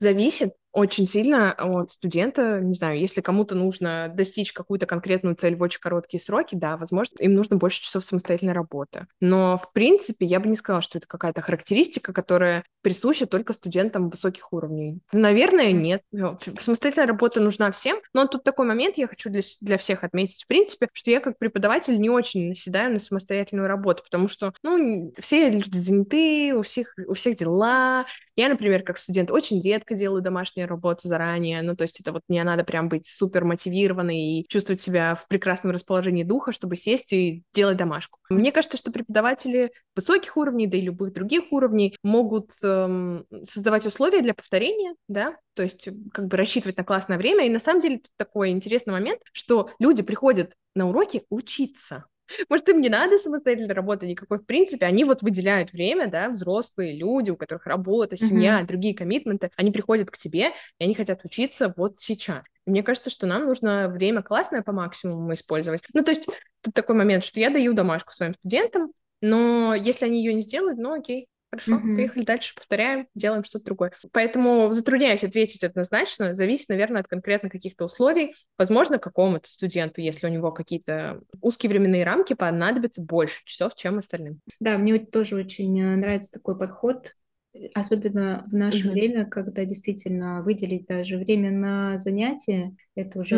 [0.00, 2.60] Зависит очень сильно от студента.
[2.60, 7.16] Не знаю, если кому-то нужно достичь какую-то конкретную цель в очень короткие сроки, да, возможно,
[7.20, 9.06] им нужно больше часов самостоятельной работы.
[9.20, 14.10] Но, в принципе, я бы не сказала, что это какая-то характеристика, которая присуща только студентам
[14.10, 14.98] высоких уровней.
[15.12, 16.02] Наверное, нет.
[16.12, 20.42] Ф- Самостоятельная работа нужна всем, но тут такой момент я хочу для, для всех отметить,
[20.42, 25.14] в принципе, что я как преподаватель не очень наседаю на самостоятельную работу, потому что, ну,
[25.18, 28.06] все люди заняты, у всех, у всех дела,
[28.36, 32.22] я, например, как студент очень редко делаю домашнюю работу заранее, ну, то есть это вот
[32.28, 37.12] мне надо прям быть супер мотивированной и чувствовать себя в прекрасном расположении духа, чтобы сесть
[37.12, 38.18] и делать домашку.
[38.30, 44.22] Мне кажется, что преподаватели высоких уровней, да и любых других уровней могут эм, создавать условия
[44.22, 47.46] для повторения, да, то есть как бы рассчитывать на классное время.
[47.46, 52.04] И на самом деле тут такой интересный момент, что люди приходят на уроки учиться.
[52.48, 56.96] Может, им не надо самостоятельно работать никакой, в принципе, они вот выделяют время, да, взрослые
[56.96, 58.66] люди, у которых работа, семья, Мгм.
[58.66, 62.44] другие коммитменты, они приходят к тебе, и они хотят учиться вот сейчас.
[62.66, 65.82] И мне кажется, что нам нужно время классное по максимуму использовать.
[65.92, 66.26] Ну, то есть
[66.62, 70.78] тут такой момент, что я даю домашку своим студентам, но если они ее не сделают,
[70.78, 71.94] ну окей, Хорошо, Мгм.
[71.94, 73.92] поехали дальше, повторяем, делаем что-то другое.
[74.12, 78.34] Поэтому затрудняюсь ответить однозначно, зависит, наверное, от конкретно каких-то условий.
[78.58, 84.40] Возможно, какому-то студенту, если у него какие-то узкие временные рамки, понадобится больше часов, чем остальным.
[84.58, 87.14] Да, мне тоже очень э, нравится такой подход,
[87.54, 88.94] э, особенно в наше Мгм.
[88.94, 93.36] время, когда действительно выделить даже время на занятия, это уже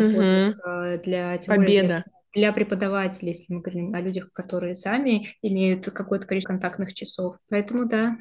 [0.67, 1.93] э, для, тем более
[2.37, 7.37] для, преподавателей, если мы говорим о людях, которые сами имеют какое-то количество контактных часов.
[7.49, 8.17] Поэтому да.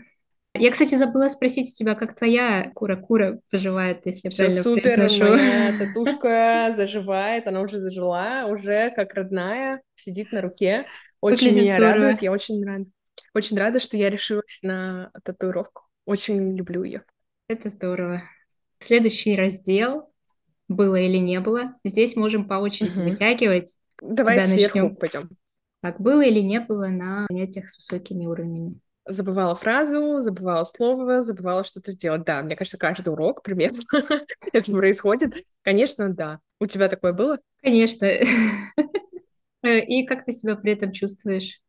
[0.55, 4.95] Я, кстати, забыла спросить у тебя, как твоя кура-кура поживает, если я Все правильно супер,
[4.95, 5.33] произношу.
[5.33, 10.87] моя татушка заживает, она уже зажила, уже как родная, сидит на руке.
[11.21, 11.95] Очень Выглядит меня здорово.
[11.95, 12.85] радует, я очень рада.
[13.35, 15.83] Очень рада, что я решилась на татуировку.
[16.07, 17.03] Очень люблю ее.
[17.49, 18.23] Это здорово.
[18.79, 20.11] Следующий раздел
[20.69, 21.75] было или не было.
[21.85, 23.77] Здесь можем по очереди вытягивать.
[24.03, 24.97] Давай тебя сверху начнем.
[24.97, 25.31] пойдем.
[25.83, 28.81] Так, было или не было на занятиях с высокими уровнями?
[29.09, 32.25] Забывала фразу, забывала слово, забывала что-то сделать.
[32.25, 33.81] Да, мне кажется, каждый урок примерно
[34.53, 35.35] это происходит.
[35.63, 36.41] Конечно, да.
[36.59, 37.39] У тебя такое было?
[37.63, 38.07] Конечно.
[39.63, 41.61] Э, И как ты себя при этом чувствуешь?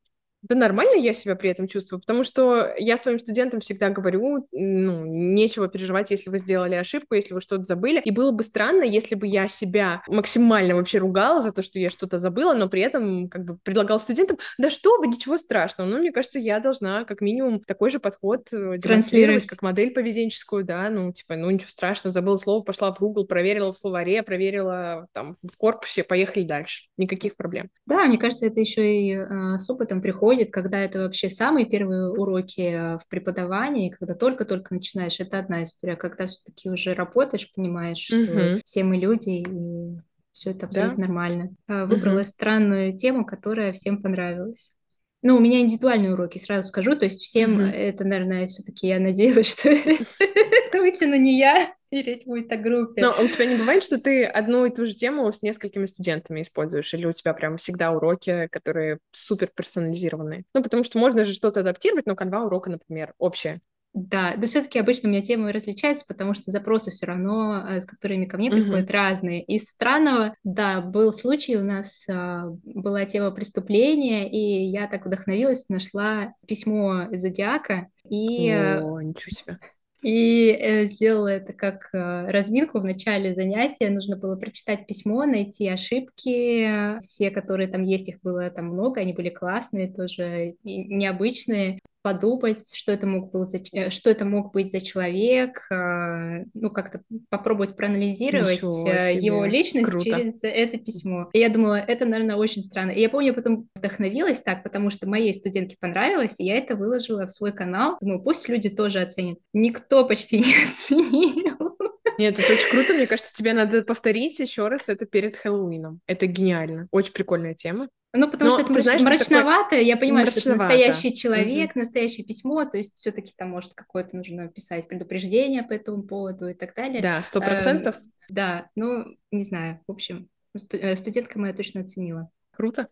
[0.48, 5.06] Да нормально я себя при этом чувствую, потому что я своим студентам всегда говорю, ну,
[5.06, 8.02] нечего переживать, если вы сделали ошибку, если вы что-то забыли.
[8.04, 11.90] И было бы странно, если бы я себя максимально вообще ругала за то, что я
[11.90, 15.88] что-то забыла, но при этом как бы предлагала студентам, да что вы, ничего страшного.
[15.88, 19.46] Ну, мне кажется, я должна как минимум такой же подход э, демонстрировать, Транслировать.
[19.46, 23.74] как модель поведенческую, да, ну, типа, ну, ничего страшного, забыла слово, пошла в Google, проверила
[23.74, 26.86] в словаре, проверила там в корпусе, поехали дальше.
[26.98, 27.70] Никаких проблем.
[27.86, 32.10] Да, мне кажется, это еще и э, с опытом приходит, когда это вообще самые первые
[32.10, 35.96] уроки э, в преподавании, когда только-только начинаешь, это одна история.
[35.96, 39.98] Когда все-таки уже работаешь, понимаешь, что Угу, все мы люди, и
[40.34, 40.68] все это да.
[40.68, 41.50] абсолютно нормально.
[41.68, 42.24] А, Выбрала Угу.
[42.24, 44.76] странную тему, которая всем понравилась.
[45.24, 47.62] Ну, у меня индивидуальные уроки, сразу скажу, то есть всем Угу.
[47.62, 49.70] это, наверное, все-таки я надеялась, что
[50.74, 53.02] вытяну не я, и речь будет о группе.
[53.02, 56.42] Но у тебя не бывает, что ты одну и ту же тему с несколькими студентами
[56.42, 60.44] используешь, или у тебя прям всегда уроки, которые супер персонализированные?
[60.54, 63.62] Ну, потому что можно же что-то адаптировать, но канва урока, например, общая.
[63.94, 67.86] Да, но все-таки обычно у меня темы различаются, потому что запросы все равно, э, с
[67.86, 69.44] которыми ко мне приходят, разные.
[69.44, 75.68] Из странного, да, был случай, у нас а, была тема преступления, и я так вдохновилась,
[75.70, 79.58] нашла письмо Зодиака, и э, О, ничего себе.
[80.02, 83.90] И э, сделала это как э, разминку в начале занятия.
[83.90, 87.00] Нужно было прочитать письмо, найти ошибки.
[87.02, 91.80] Все, которые там есть, их было там много, они были классные, тоже необычные.
[92.08, 96.70] Подумать, что это мог был за, э, что это мог быть за человек, э, ну,
[96.70, 100.06] как-то попробовать проанализировать э, его личность Круто.
[100.06, 101.30] через это письмо.
[101.34, 102.92] И я думала, это, наверное, очень странно.
[102.92, 106.78] И я помню, я потом вдохновилась так, потому что моей студентке понравилось, и я это
[106.78, 107.98] выложила в свой канал.
[108.00, 109.40] Думаю, пусть люди тоже оценят.
[109.52, 111.78] Никто почти не оценил.
[112.18, 112.94] Нет, это очень круто.
[112.94, 116.00] Мне кажется, тебе надо повторить еще раз это перед Хэллоуином.
[116.08, 116.88] Это гениально.
[116.92, 117.90] Очень прикольная тема.
[118.18, 118.84] Ну, потому Но что это мрач...
[118.84, 119.70] знаешь, мрачновато.
[119.72, 119.86] Такой...
[119.86, 121.80] Я понимаю, что это настоящий человек, угу.
[121.80, 126.54] настоящее письмо, то есть все-таки там может какое-то нужно писать предупреждение по этому поводу и
[126.54, 127.02] так далее.
[127.02, 127.98] Да, сто процентов.
[127.98, 129.82] Эм, да, ну, не знаю.
[129.88, 130.30] В общем,
[130.72, 132.30] э, студентка моя точно оценила.
[132.52, 132.88] Круто.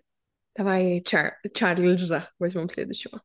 [0.55, 1.37] Давай Чар...
[1.53, 3.21] Чарльза возьмем следующего.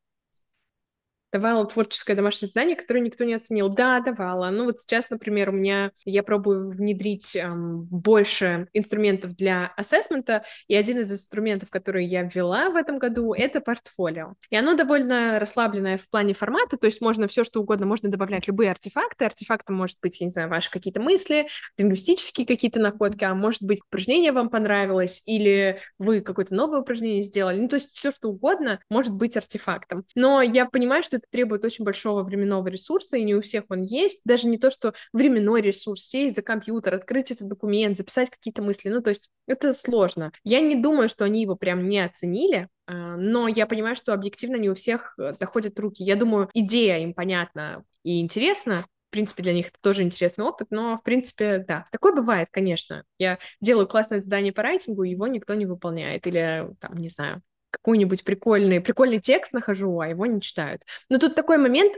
[1.33, 3.69] Давала творческое домашнее задание, которое никто не оценил.
[3.69, 4.51] Да, давала.
[4.51, 10.75] Ну вот сейчас, например, у меня я пробую внедрить эм, больше инструментов для ассессмента, и
[10.75, 14.35] один из инструментов, который я ввела в этом году, это портфолио.
[14.51, 18.49] И оно довольно расслабленное в плане формата, то есть можно все что угодно, можно добавлять
[18.49, 19.25] любые артефакты.
[19.25, 21.47] Артефактом может быть, я не знаю, ваши какие-то мысли,
[21.79, 27.61] лингвистические какие-то находки, а может быть, упражнение вам понравилось, или вы какое-то новое упражнение сделали.
[27.61, 30.05] Ну, то есть все что угодно может быть артефактом.
[30.17, 33.83] Но я понимаю, что это требует очень большого временного ресурса, и не у всех он
[33.83, 34.21] есть.
[34.25, 38.89] Даже не то, что временной ресурс, сесть за компьютер, открыть этот документ, записать какие-то мысли.
[38.89, 40.33] Ну, то есть это сложно.
[40.45, 44.57] Я не думаю, что они его прям не оценили, а, но я понимаю, что объективно
[44.57, 46.03] не у всех э, доходят руки.
[46.03, 50.69] Я думаю, идея им понятна и интересна, в принципе, для них это тоже интересный опыт,
[50.71, 53.03] но, в принципе, да, такое бывает, конечно.
[53.19, 58.25] Я делаю классное задание по райтингу, его никто не выполняет, или, там, не знаю, какой-нибудь
[58.25, 60.83] прикольный, прикольный текст нахожу, а его не читают.
[61.09, 61.95] Но тут такой момент,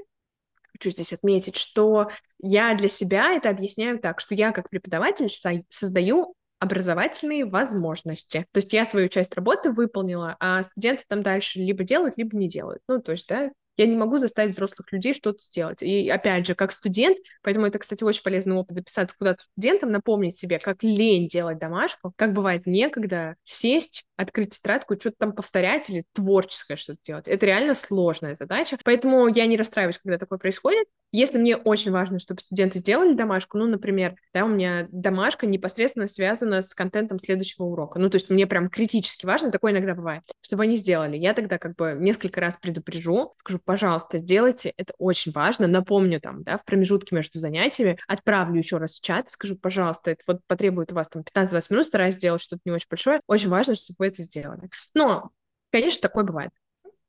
[0.73, 5.65] хочу здесь отметить, что я для себя это объясняю так, что я как преподаватель со-
[5.69, 8.47] создаю образовательные возможности.
[8.53, 12.49] То есть я свою часть работы выполнила, а студенты там дальше либо делают, либо не
[12.49, 12.83] делают.
[12.89, 15.83] Ну, то есть, да, я не могу заставить взрослых людей что-то сделать.
[15.83, 20.37] И опять же, как студент, поэтому это, кстати, очень полезный опыт записаться куда-то студентам, напомнить
[20.37, 26.05] себе, как лень делать домашку, как бывает некогда сесть, открыть тетрадку что-то там повторять или
[26.13, 27.29] творческое что-то делать.
[27.29, 30.87] Это реально сложная задача, поэтому я не расстраиваюсь, когда такое происходит.
[31.13, 36.09] Если мне очень важно, чтобы студенты сделали домашку, ну, например, да, у меня домашка непосредственно
[36.09, 40.23] связана с контентом следующего урока, ну, то есть мне прям критически важно, такое иногда бывает,
[40.41, 41.19] чтобы они сделали.
[41.19, 46.45] Я тогда как бы несколько раз предупрежу, скажу, пожалуйста, сделайте, это очень важно, напомню там,
[46.45, 50.93] да, в промежутке между занятиями, отправлю еще раз в чат, скажу, пожалуйста, это вот потребует
[50.93, 54.07] у вас там 15-20 минут, стараюсь сделать что-то не очень большое, очень важно, чтобы вы
[54.07, 54.71] это сделали.
[54.95, 55.31] Но,
[55.71, 56.51] конечно, такое бывает.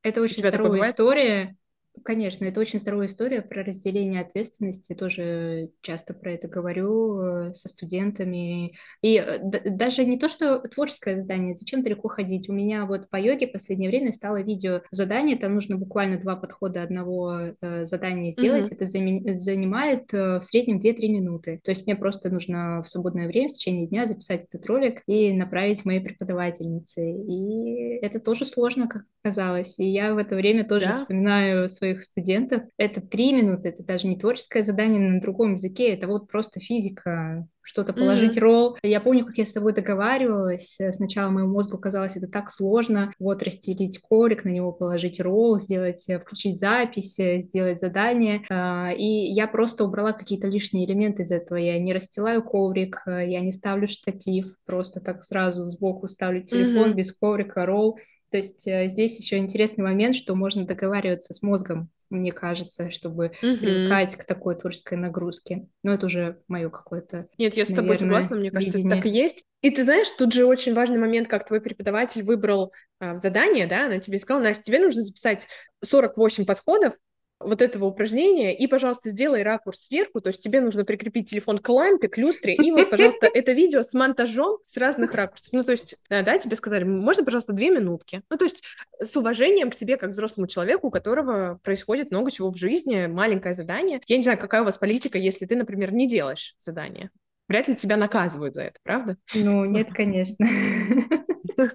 [0.02, 1.56] Это очень здоровая история,
[2.04, 4.94] Конечно, это очень здоровая история про разделение ответственности.
[4.94, 8.74] Тоже часто про это говорю э, со студентами.
[9.02, 12.50] И э, даже не то, что творческое задание, зачем далеко ходить.
[12.50, 16.36] У меня вот по йоге в последнее время стало видео задание, там нужно буквально два
[16.36, 18.72] подхода одного э, задания сделать.
[18.72, 18.76] Mm-hmm.
[18.76, 21.60] Это зами- занимает в среднем 2-3 минуты.
[21.64, 25.32] То есть мне просто нужно в свободное время, в течение дня записать этот ролик и
[25.32, 27.12] направить моей преподавательнице.
[27.12, 29.78] И это тоже сложно, как оказалось.
[29.78, 30.94] И я в это время тоже да?
[30.94, 32.64] вспоминаю своих студентов.
[32.78, 37.46] Это три минуты, это даже не творческое задание на другом языке, это вот просто физика,
[37.62, 38.42] что-то положить mm-hmm.
[38.42, 38.78] ролл.
[38.84, 40.78] Я помню, как я с тобой договаривалась.
[40.92, 43.12] Сначала моему мозгу казалось это так сложно.
[43.20, 48.44] Вот расстелить коврик, на него положить ролл, сделать, э, включить запись, э, сделать задание.
[48.50, 51.58] А, и я просто убрала какие-то лишние элементы из этого.
[51.58, 56.92] Я не расстилаю коврик, э, я не ставлю штатив, просто так сразу сбоку ставлю телефон
[56.92, 56.96] mm-hmm.
[56.96, 57.98] без коврика, ролл.
[58.34, 63.28] То есть э, здесь еще интересный момент, что можно договариваться с мозгом, мне кажется, чтобы
[63.28, 63.58] угу.
[63.58, 65.68] привыкать к такой творческой нагрузке.
[65.84, 67.28] Но это уже мое какое-то.
[67.38, 68.98] Нет, я с тобой согласна, мне кажется, видение.
[68.98, 69.44] так и есть.
[69.62, 73.86] И ты знаешь, тут же очень важный момент, как твой преподаватель выбрал а, задание, да,
[73.86, 75.46] она тебе сказала, Настя, тебе нужно записать
[75.84, 76.96] 48 подходов
[77.40, 81.68] вот этого упражнения, и, пожалуйста, сделай ракурс сверху, то есть тебе нужно прикрепить телефон к
[81.70, 85.52] лампе, к люстре, и вот, пожалуйста, это видео с монтажом с разных ракурсов.
[85.54, 88.22] Ну, то есть, да, тебе сказали, можно, пожалуйста, две минутки.
[88.30, 88.64] Ну, то есть
[89.02, 93.54] с уважением к тебе, как взрослому человеку, у которого происходит много чего в жизни, маленькое
[93.54, 94.02] задание.
[94.08, 97.10] Я не знаю, какая у вас политика, если ты, например, не делаешь задание.
[97.48, 99.18] Вряд ли тебя наказывают за это, правда?
[99.34, 100.46] Ну, нет, конечно.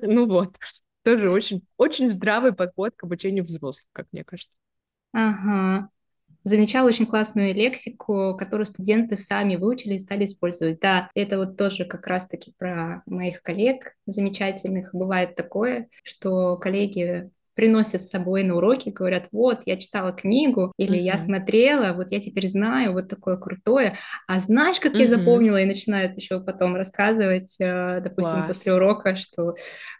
[0.03, 0.57] Ну вот.
[1.05, 4.53] Тоже очень, очень здравый подход к обучению взрослых, как мне кажется.
[5.21, 5.91] Ага.
[6.45, 10.79] Замечала очень классную лексику, которую студенты сами выучили и стали использовать.
[10.81, 14.91] Да, это вот тоже как раз-таки про моих коллег замечательных.
[14.95, 20.97] Бывает такое, что коллеги приносят с собой на уроки, говорят, вот, я читала книгу, или
[20.97, 21.03] uh-huh.
[21.03, 23.97] я смотрела, вот я теперь знаю, вот такое крутое.
[24.29, 25.01] А знаешь, как uh-huh.
[25.01, 28.47] я запомнила, и начинают еще потом рассказывать, э, допустим, Класс.
[28.47, 29.57] после урока, что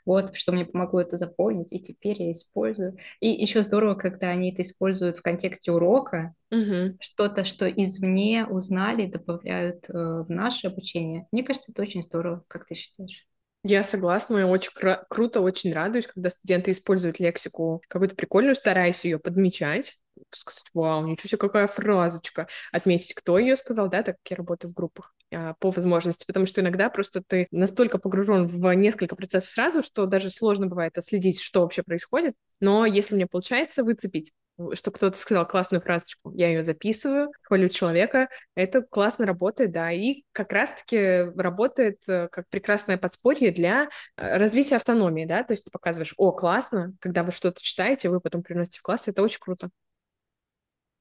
[0.07, 2.97] вот, что мне помогло это запомнить, и теперь я использую.
[3.19, 6.95] И еще здорово, когда они это используют в контексте урока, uh-huh.
[7.01, 11.27] что-то, что извне узнали, добавляют э, в наше обучение.
[11.33, 13.27] Мне кажется, это очень здорово, как ты считаешь?
[13.65, 17.83] Я согласна, очень кру- круто, очень радуюсь, когда студенты используют лексику.
[17.89, 19.99] Какую-то прикольную, стараюсь ее подмечать.
[20.31, 24.71] сказать, вау, ничего себе, какая фразочка, отметить, кто ее сказал, да, так как я работаю
[24.71, 29.51] в группах а, по возможности, потому что иногда просто ты настолько погружен в несколько процессов
[29.51, 34.33] сразу, что даже сложно бывает отследить, что вообще происходит, но если мне получается выцепить
[34.75, 40.25] что кто-то сказал классную фразочку, я ее записываю, хвалю человека, это классно работает, да, и
[40.33, 45.71] как раз-таки работает э, как прекрасное подспорье для э, развития автономии, да, то есть ты
[45.71, 49.71] показываешь, о, классно, когда вы что-то читаете, вы потом приносите в класс, это очень круто.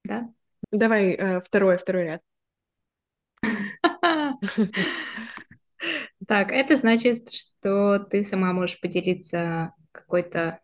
[0.04, 0.28] Да.
[0.70, 2.22] Давай э, второй, второй ряд.
[6.26, 10.60] Так, это значит, что ты сама можешь поделиться какой-то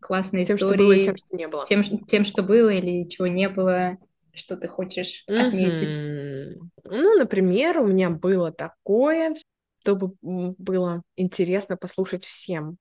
[0.00, 0.76] классной тем, историей.
[0.76, 1.64] Что было, тем, что не было.
[1.64, 3.98] Тем, тем, что было или чего не было,
[4.34, 6.58] что ты хочешь отметить.
[6.84, 9.34] Ну, например, у меня было такое,
[9.82, 12.78] чтобы было интересно послушать всем.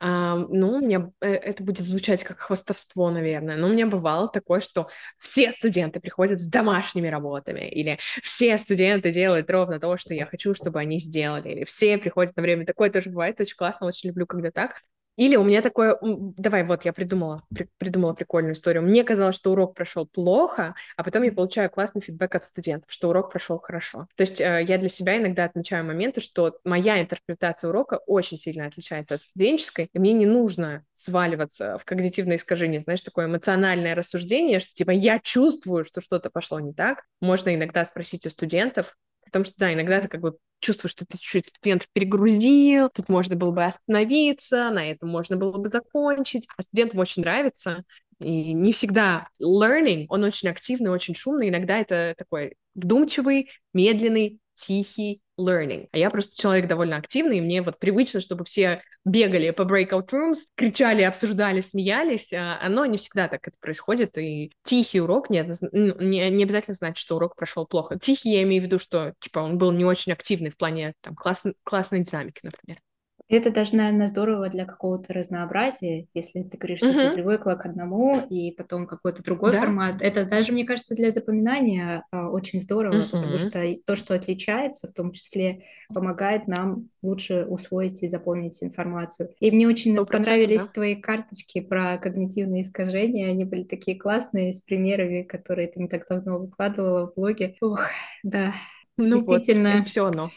[0.00, 4.28] А, ну, у меня э, это будет звучать как хвастовство, наверное, но у меня бывало
[4.28, 4.88] такое, что
[5.18, 10.54] все студенты приходят с домашними работами, или все студенты делают ровно то, что я хочу,
[10.54, 12.66] чтобы они сделали, или все приходят на время.
[12.66, 14.82] Такое тоже бывает, очень классно, очень люблю, когда так.
[15.18, 18.84] Или у меня такое, давай, вот я придумала, при, придумала прикольную историю.
[18.84, 23.08] Мне казалось, что урок прошел плохо, а потом я получаю классный фидбэк от студентов, что
[23.08, 24.06] урок прошел хорошо.
[24.14, 28.66] То есть э, я для себя иногда отмечаю моменты, что моя интерпретация урока очень сильно
[28.66, 34.60] отличается от студенческой, и мне не нужно сваливаться в когнитивное искажение, знаешь, такое эмоциональное рассуждение,
[34.60, 37.02] что типа я чувствую, что что-то пошло не так.
[37.20, 38.94] Можно иногда спросить у студентов,
[39.28, 43.36] Потому что, да, иногда ты как бы чувствуешь, что ты чуть-чуть студентов перегрузил, тут можно
[43.36, 46.48] было бы остановиться, на этом можно было бы закончить.
[46.56, 47.84] А студентам очень нравится,
[48.20, 55.22] и не всегда learning, он очень активный, очень шумный, иногда это такой вдумчивый, медленный, тихий
[55.38, 55.88] learning.
[55.92, 60.08] А я просто человек довольно активный, и мне вот привычно, чтобы все бегали по breakout
[60.10, 62.32] rooms, кричали, обсуждали, смеялись.
[62.32, 65.40] А оно не всегда так это происходит, и тихий урок не,
[65.72, 67.98] не, не обязательно значит, что урок прошел плохо.
[67.98, 71.14] Тихий я имею в виду, что типа он был не очень активный в плане там
[71.14, 72.80] класс, классной динамики, например.
[73.28, 77.08] Это даже, наверное, здорово для какого-то разнообразия, если ты говоришь, что uh-huh.
[77.10, 79.60] ты привыкла к одному, и потом какой-то другой да.
[79.60, 80.00] формат.
[80.00, 83.10] Это даже, мне кажется, для запоминания а, очень здорово, uh-huh.
[83.10, 85.62] потому что то, что отличается, в том числе
[85.92, 89.30] помогает нам лучше усвоить и запомнить информацию.
[89.40, 90.72] И мне очень понравились да.
[90.72, 93.30] твои карточки про когнитивные искажения.
[93.30, 97.56] Они были такие классные, с примерами, которые ты не так давно выкладывала в блоге.
[97.60, 97.80] Ух,
[98.22, 98.54] да,
[98.98, 100.30] ну Действительно, вот, все оно.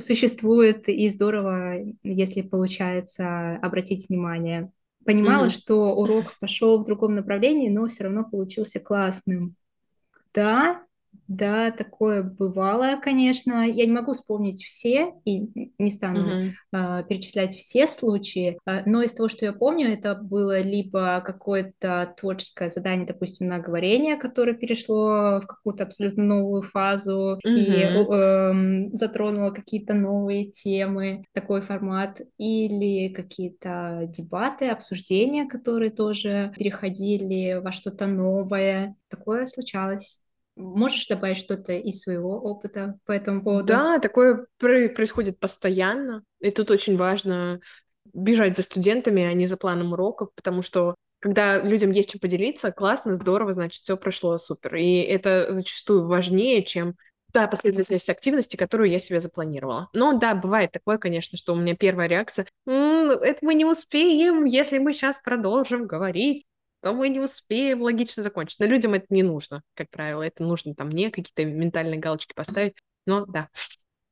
[0.00, 4.72] Существует и здорово, если получается обратить внимание.
[5.04, 5.50] Понимала, mm-hmm.
[5.50, 9.54] что урок пошел в другом направлении, но все равно получился классным.
[10.34, 10.82] Да,
[11.28, 13.66] да, такое бывало, конечно.
[13.66, 17.00] Я не могу вспомнить все и не стану uh-huh.
[17.00, 22.14] э, перечислять все случаи, э, но из того, что я помню, это было либо какое-то
[22.16, 29.50] творческое задание, допустим, на говорение, которое перешло в какую-то абсолютно новую фазу и э, затронуло
[29.50, 38.94] какие-то новые темы, такой формат, или какие-то дебаты, обсуждения, которые тоже переходили во что-то новое.
[39.08, 40.20] Такое случалось.
[40.56, 43.68] Можешь добавить что-то из своего опыта по этому поводу?
[43.68, 46.22] Да, такое происходит постоянно.
[46.40, 47.60] И тут очень важно
[48.12, 52.72] бежать за студентами, а не за планом уроков, потому что когда людям есть чем поделиться,
[52.72, 54.76] классно, здорово, значит, все прошло супер.
[54.76, 56.94] И это зачастую важнее, чем
[57.32, 59.88] та последовательность активности, которую я себе запланировала.
[59.92, 64.44] Но да, бывает такое, конечно, что у меня первая реакция «М-м, это мы не успеем,
[64.44, 66.44] если мы сейчас продолжим говорить
[66.86, 68.60] то мы не успеем логично закончить.
[68.60, 70.22] Но людям это не нужно, как правило.
[70.22, 72.74] Это нужно там мне какие-то ментальные галочки поставить.
[73.06, 73.48] Но да,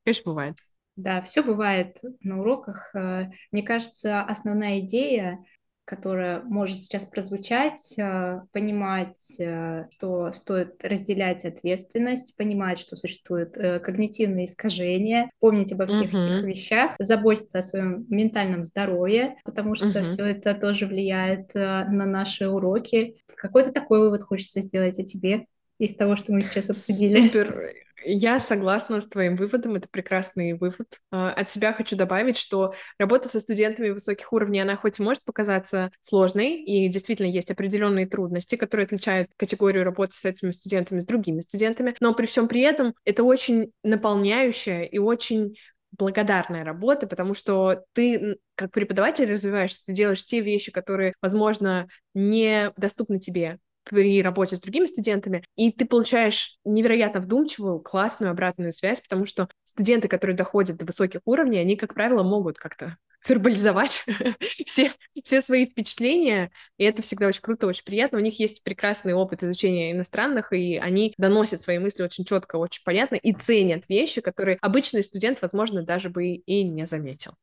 [0.04, 0.56] конечно, бывает.
[0.96, 2.92] Да, все бывает на уроках.
[2.96, 5.38] Э, мне кажется, основная идея
[5.84, 13.80] которая может сейчас прозвучать, э, понимать, э, что стоит разделять ответственность, понимать, что существуют э,
[13.80, 16.20] когнитивные искажения, помнить обо всех uh-huh.
[16.20, 20.04] этих вещах, заботиться о своем ментальном здоровье, потому что uh-huh.
[20.04, 23.16] все это тоже влияет на наши уроки.
[23.36, 25.46] Какой-то такой вывод хочется сделать о тебе
[25.78, 27.26] из того, что мы сейчас обсудили.
[27.26, 27.74] Супер.
[28.06, 31.00] Я согласна с твоим выводом, это прекрасный вывод.
[31.10, 35.24] А, от себя хочу добавить, что работа со студентами высоких уровней, она хоть и может
[35.24, 41.06] показаться сложной, и действительно есть определенные трудности, которые отличают категорию работы с этими студентами с
[41.06, 45.56] другими студентами, но при всем при этом это очень наполняющая и очень
[45.92, 53.18] благодарная работа, потому что ты как преподаватель развиваешься, ты делаешь те вещи, которые, возможно, недоступны
[53.18, 59.26] тебе при работе с другими студентами, и ты получаешь невероятно вдумчивую, классную обратную связь, потому
[59.26, 62.96] что студенты, которые доходят до высоких уровней, они, как правило, могут как-то
[63.28, 64.04] вербализовать
[64.66, 68.18] все, все свои впечатления, и это всегда очень круто, очень приятно.
[68.18, 72.82] У них есть прекрасный опыт изучения иностранных, и они доносят свои мысли очень четко, очень
[72.84, 77.34] понятно, и ценят вещи, которые обычный студент, возможно, даже бы и не заметил.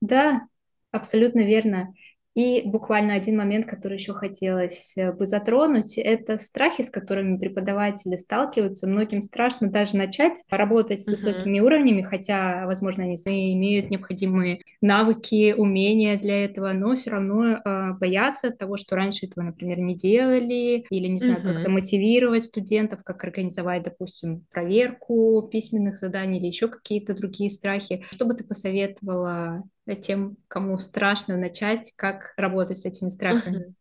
[0.00, 0.42] Да,
[0.90, 1.94] абсолютно верно.
[2.34, 8.16] И буквально один момент, который еще хотелось э, бы затронуть, это страхи, с которыми преподаватели
[8.16, 8.88] сталкиваются.
[8.88, 11.12] Многим страшно даже начать работать с uh-huh.
[11.12, 17.92] высокими уровнями, хотя, возможно, они имеют необходимые навыки, умения для этого, но все равно э,
[18.00, 21.50] боятся того, что раньше этого, например, не делали, или не знаю, uh-huh.
[21.50, 28.04] как замотивировать студентов, как организовать, допустим, проверку письменных заданий или еще какие-то другие страхи.
[28.10, 29.62] Что бы ты посоветовала
[30.00, 33.74] тем, кому страшно начать, как работать с этими страхами.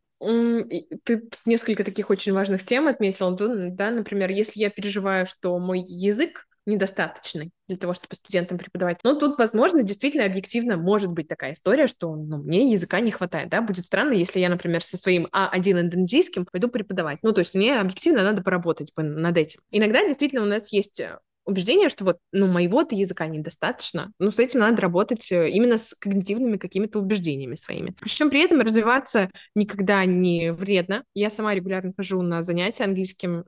[1.03, 6.47] Ты несколько таких очень важных тем отметила, да, например, если я переживаю, что мой язык
[6.65, 8.99] недостаточный для того, чтобы студентам преподавать.
[9.03, 13.49] Но тут, возможно, действительно объективно может быть такая история, что ну, мне языка не хватает,
[13.49, 17.19] да, будет странно, если я, например, со своим А1 индонезийским пойду преподавать.
[17.21, 19.59] Ну, то есть мне объективно надо поработать над этим.
[19.71, 24.39] Иногда действительно у нас есть э, убеждение, что вот, ну, моего-то языка недостаточно, но с
[24.39, 27.95] этим надо работать э, именно с когнитивными какими-то убеждениями своими.
[27.99, 31.03] Причем при этом развиваться никогда не вредно.
[31.13, 33.45] Я сама регулярно хожу на занятия английским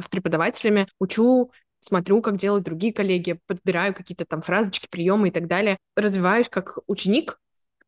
[0.00, 1.50] с преподавателями, учу
[1.82, 5.78] смотрю, как делают другие коллеги, подбираю какие-то там фразочки, приемы и так далее.
[5.96, 7.38] Развиваюсь как ученик,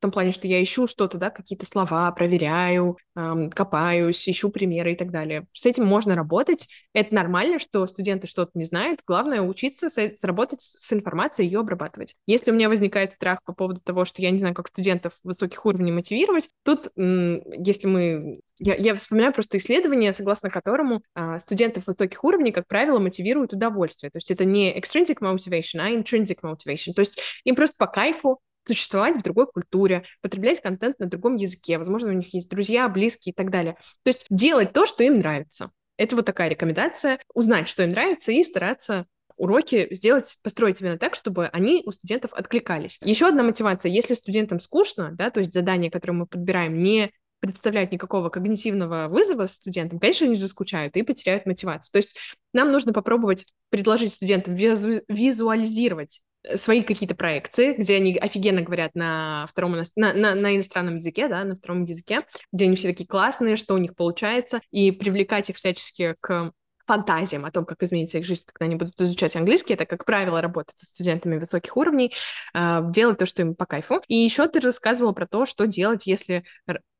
[0.04, 4.96] том плане, что я ищу что-то, да, какие-то слова, проверяю, эм, копаюсь, ищу примеры и
[4.96, 5.46] так далее.
[5.54, 6.68] С этим можно работать.
[6.92, 9.00] Это нормально, что студенты что-то не знают.
[9.06, 12.16] Главное учиться сработать с информацией, ее обрабатывать.
[12.26, 15.64] Если у меня возникает страх по поводу того, что я не знаю, как студентов высоких
[15.64, 18.40] уровней мотивировать, тут, если мы...
[18.58, 24.10] Я, я вспоминаю просто исследование, согласно которому а, студентов высоких уровней, как правило, мотивируют удовольствие.
[24.10, 26.92] То есть это не extrinsic motivation, а intrinsic motivation.
[26.92, 31.78] То есть им просто по кайфу существовать в другой культуре, потреблять контент на другом языке,
[31.78, 33.76] возможно, у них есть друзья, близкие и так далее.
[34.02, 35.70] То есть делать то, что им нравится.
[35.96, 39.06] Это вот такая рекомендация, узнать, что им нравится, и стараться
[39.36, 42.98] уроки сделать, построить именно так, чтобы они у студентов откликались.
[43.02, 47.10] Еще одна мотивация, если студентам скучно, да, то есть задания, которые мы подбираем, не
[47.40, 51.92] представляют никакого когнитивного вызова студентам, конечно, они заскучают и потеряют мотивацию.
[51.92, 52.16] То есть
[52.52, 56.22] нам нужно попробовать предложить студентам визу визуализировать
[56.56, 61.44] свои какие-то проекции, где они офигенно говорят на втором на, на, на иностранном языке, да,
[61.44, 62.22] на втором языке,
[62.52, 66.52] где они все такие классные, что у них получается, и привлекать их всячески к
[66.86, 69.74] фантазиям о том, как изменится их жизнь, когда они будут изучать английский.
[69.74, 72.12] Это, как правило, работать со студентами высоких уровней,
[72.52, 74.02] э, делать то, что им по кайфу.
[74.08, 76.44] И еще ты рассказывала про то, что делать, если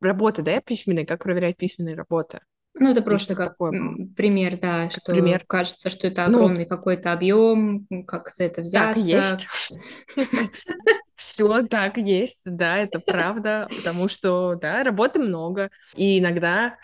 [0.01, 2.41] работа, да, письменная, как проверять письменные работы.
[2.75, 3.71] Ну, это просто как такое
[4.17, 5.45] пример, да, как что пример.
[5.47, 8.95] кажется, что это ну, огромный ну, какой-то объем, как за это взяться.
[8.95, 9.47] Так есть.
[11.17, 16.77] Все так есть, да, это правда, потому что, да, работы много, и иногда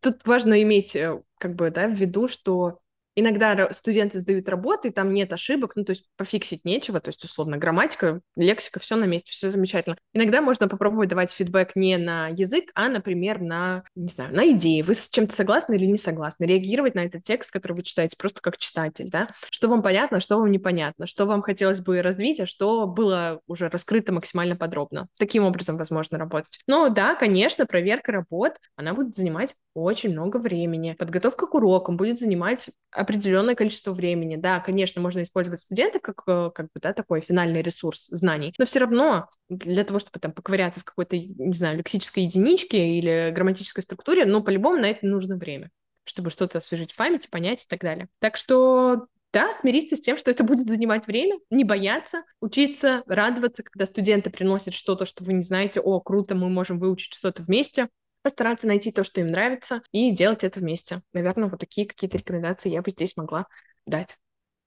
[0.00, 2.80] тут важно иметь, э, как бы, да, в виду, что
[3.20, 7.24] Иногда студенты сдают работы, и там нет ошибок, ну, то есть пофиксить нечего, то есть,
[7.24, 9.96] условно, грамматика, лексика, все на месте, все замечательно.
[10.12, 14.82] Иногда можно попробовать давать фидбэк не на язык, а, например, на, не знаю, на идеи.
[14.82, 16.44] Вы с чем-то согласны или не согласны?
[16.44, 19.28] Реагировать на этот текст, который вы читаете, просто как читатель, да?
[19.50, 23.68] Что вам понятно, что вам непонятно, что вам хотелось бы развить, а что было уже
[23.68, 25.08] раскрыто максимально подробно.
[25.18, 26.60] Таким образом возможно работать.
[26.68, 30.94] Но да, конечно, проверка работ, она будет занимать очень много времени.
[30.98, 34.36] Подготовка к урокам будет занимать определенное количество времени.
[34.36, 38.64] Да, конечно, можно использовать студентов как, э, как бы, да, такой финальный ресурс знаний, но
[38.64, 43.82] все равно для того, чтобы там поковыряться в какой-то, не знаю, лексической единичке или грамматической
[43.82, 45.70] структуре, ну, по-любому на это нужно время
[46.04, 48.08] чтобы что-то освежить в памяти, понять и так далее.
[48.18, 53.62] Так что да, смириться с тем, что это будет занимать время, не бояться, учиться, радоваться,
[53.62, 57.88] когда студенты приносят что-то, что вы не знаете, о, круто, мы можем выучить что-то вместе,
[58.22, 61.02] постараться найти то, что им нравится, и делать это вместе.
[61.12, 63.46] Наверное, вот такие какие-то рекомендации я бы здесь могла
[63.86, 64.16] дать.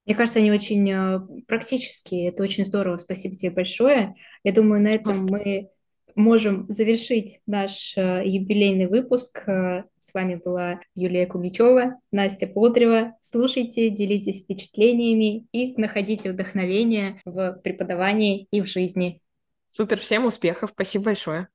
[0.05, 2.29] Мне кажется, они очень э, практические.
[2.29, 2.97] Это очень здорово.
[2.97, 4.15] Спасибо тебе большое.
[4.43, 5.31] Я думаю, на этом Просто.
[5.31, 5.69] мы
[6.15, 9.47] можем завершить наш э, юбилейный выпуск.
[9.47, 13.15] Э, с вами была Юлия Кубичева, Настя Потрева.
[13.21, 19.19] Слушайте, делитесь впечатлениями и находите вдохновение в преподавании и в жизни.
[19.67, 20.71] Супер, всем успехов.
[20.73, 21.47] Спасибо большое.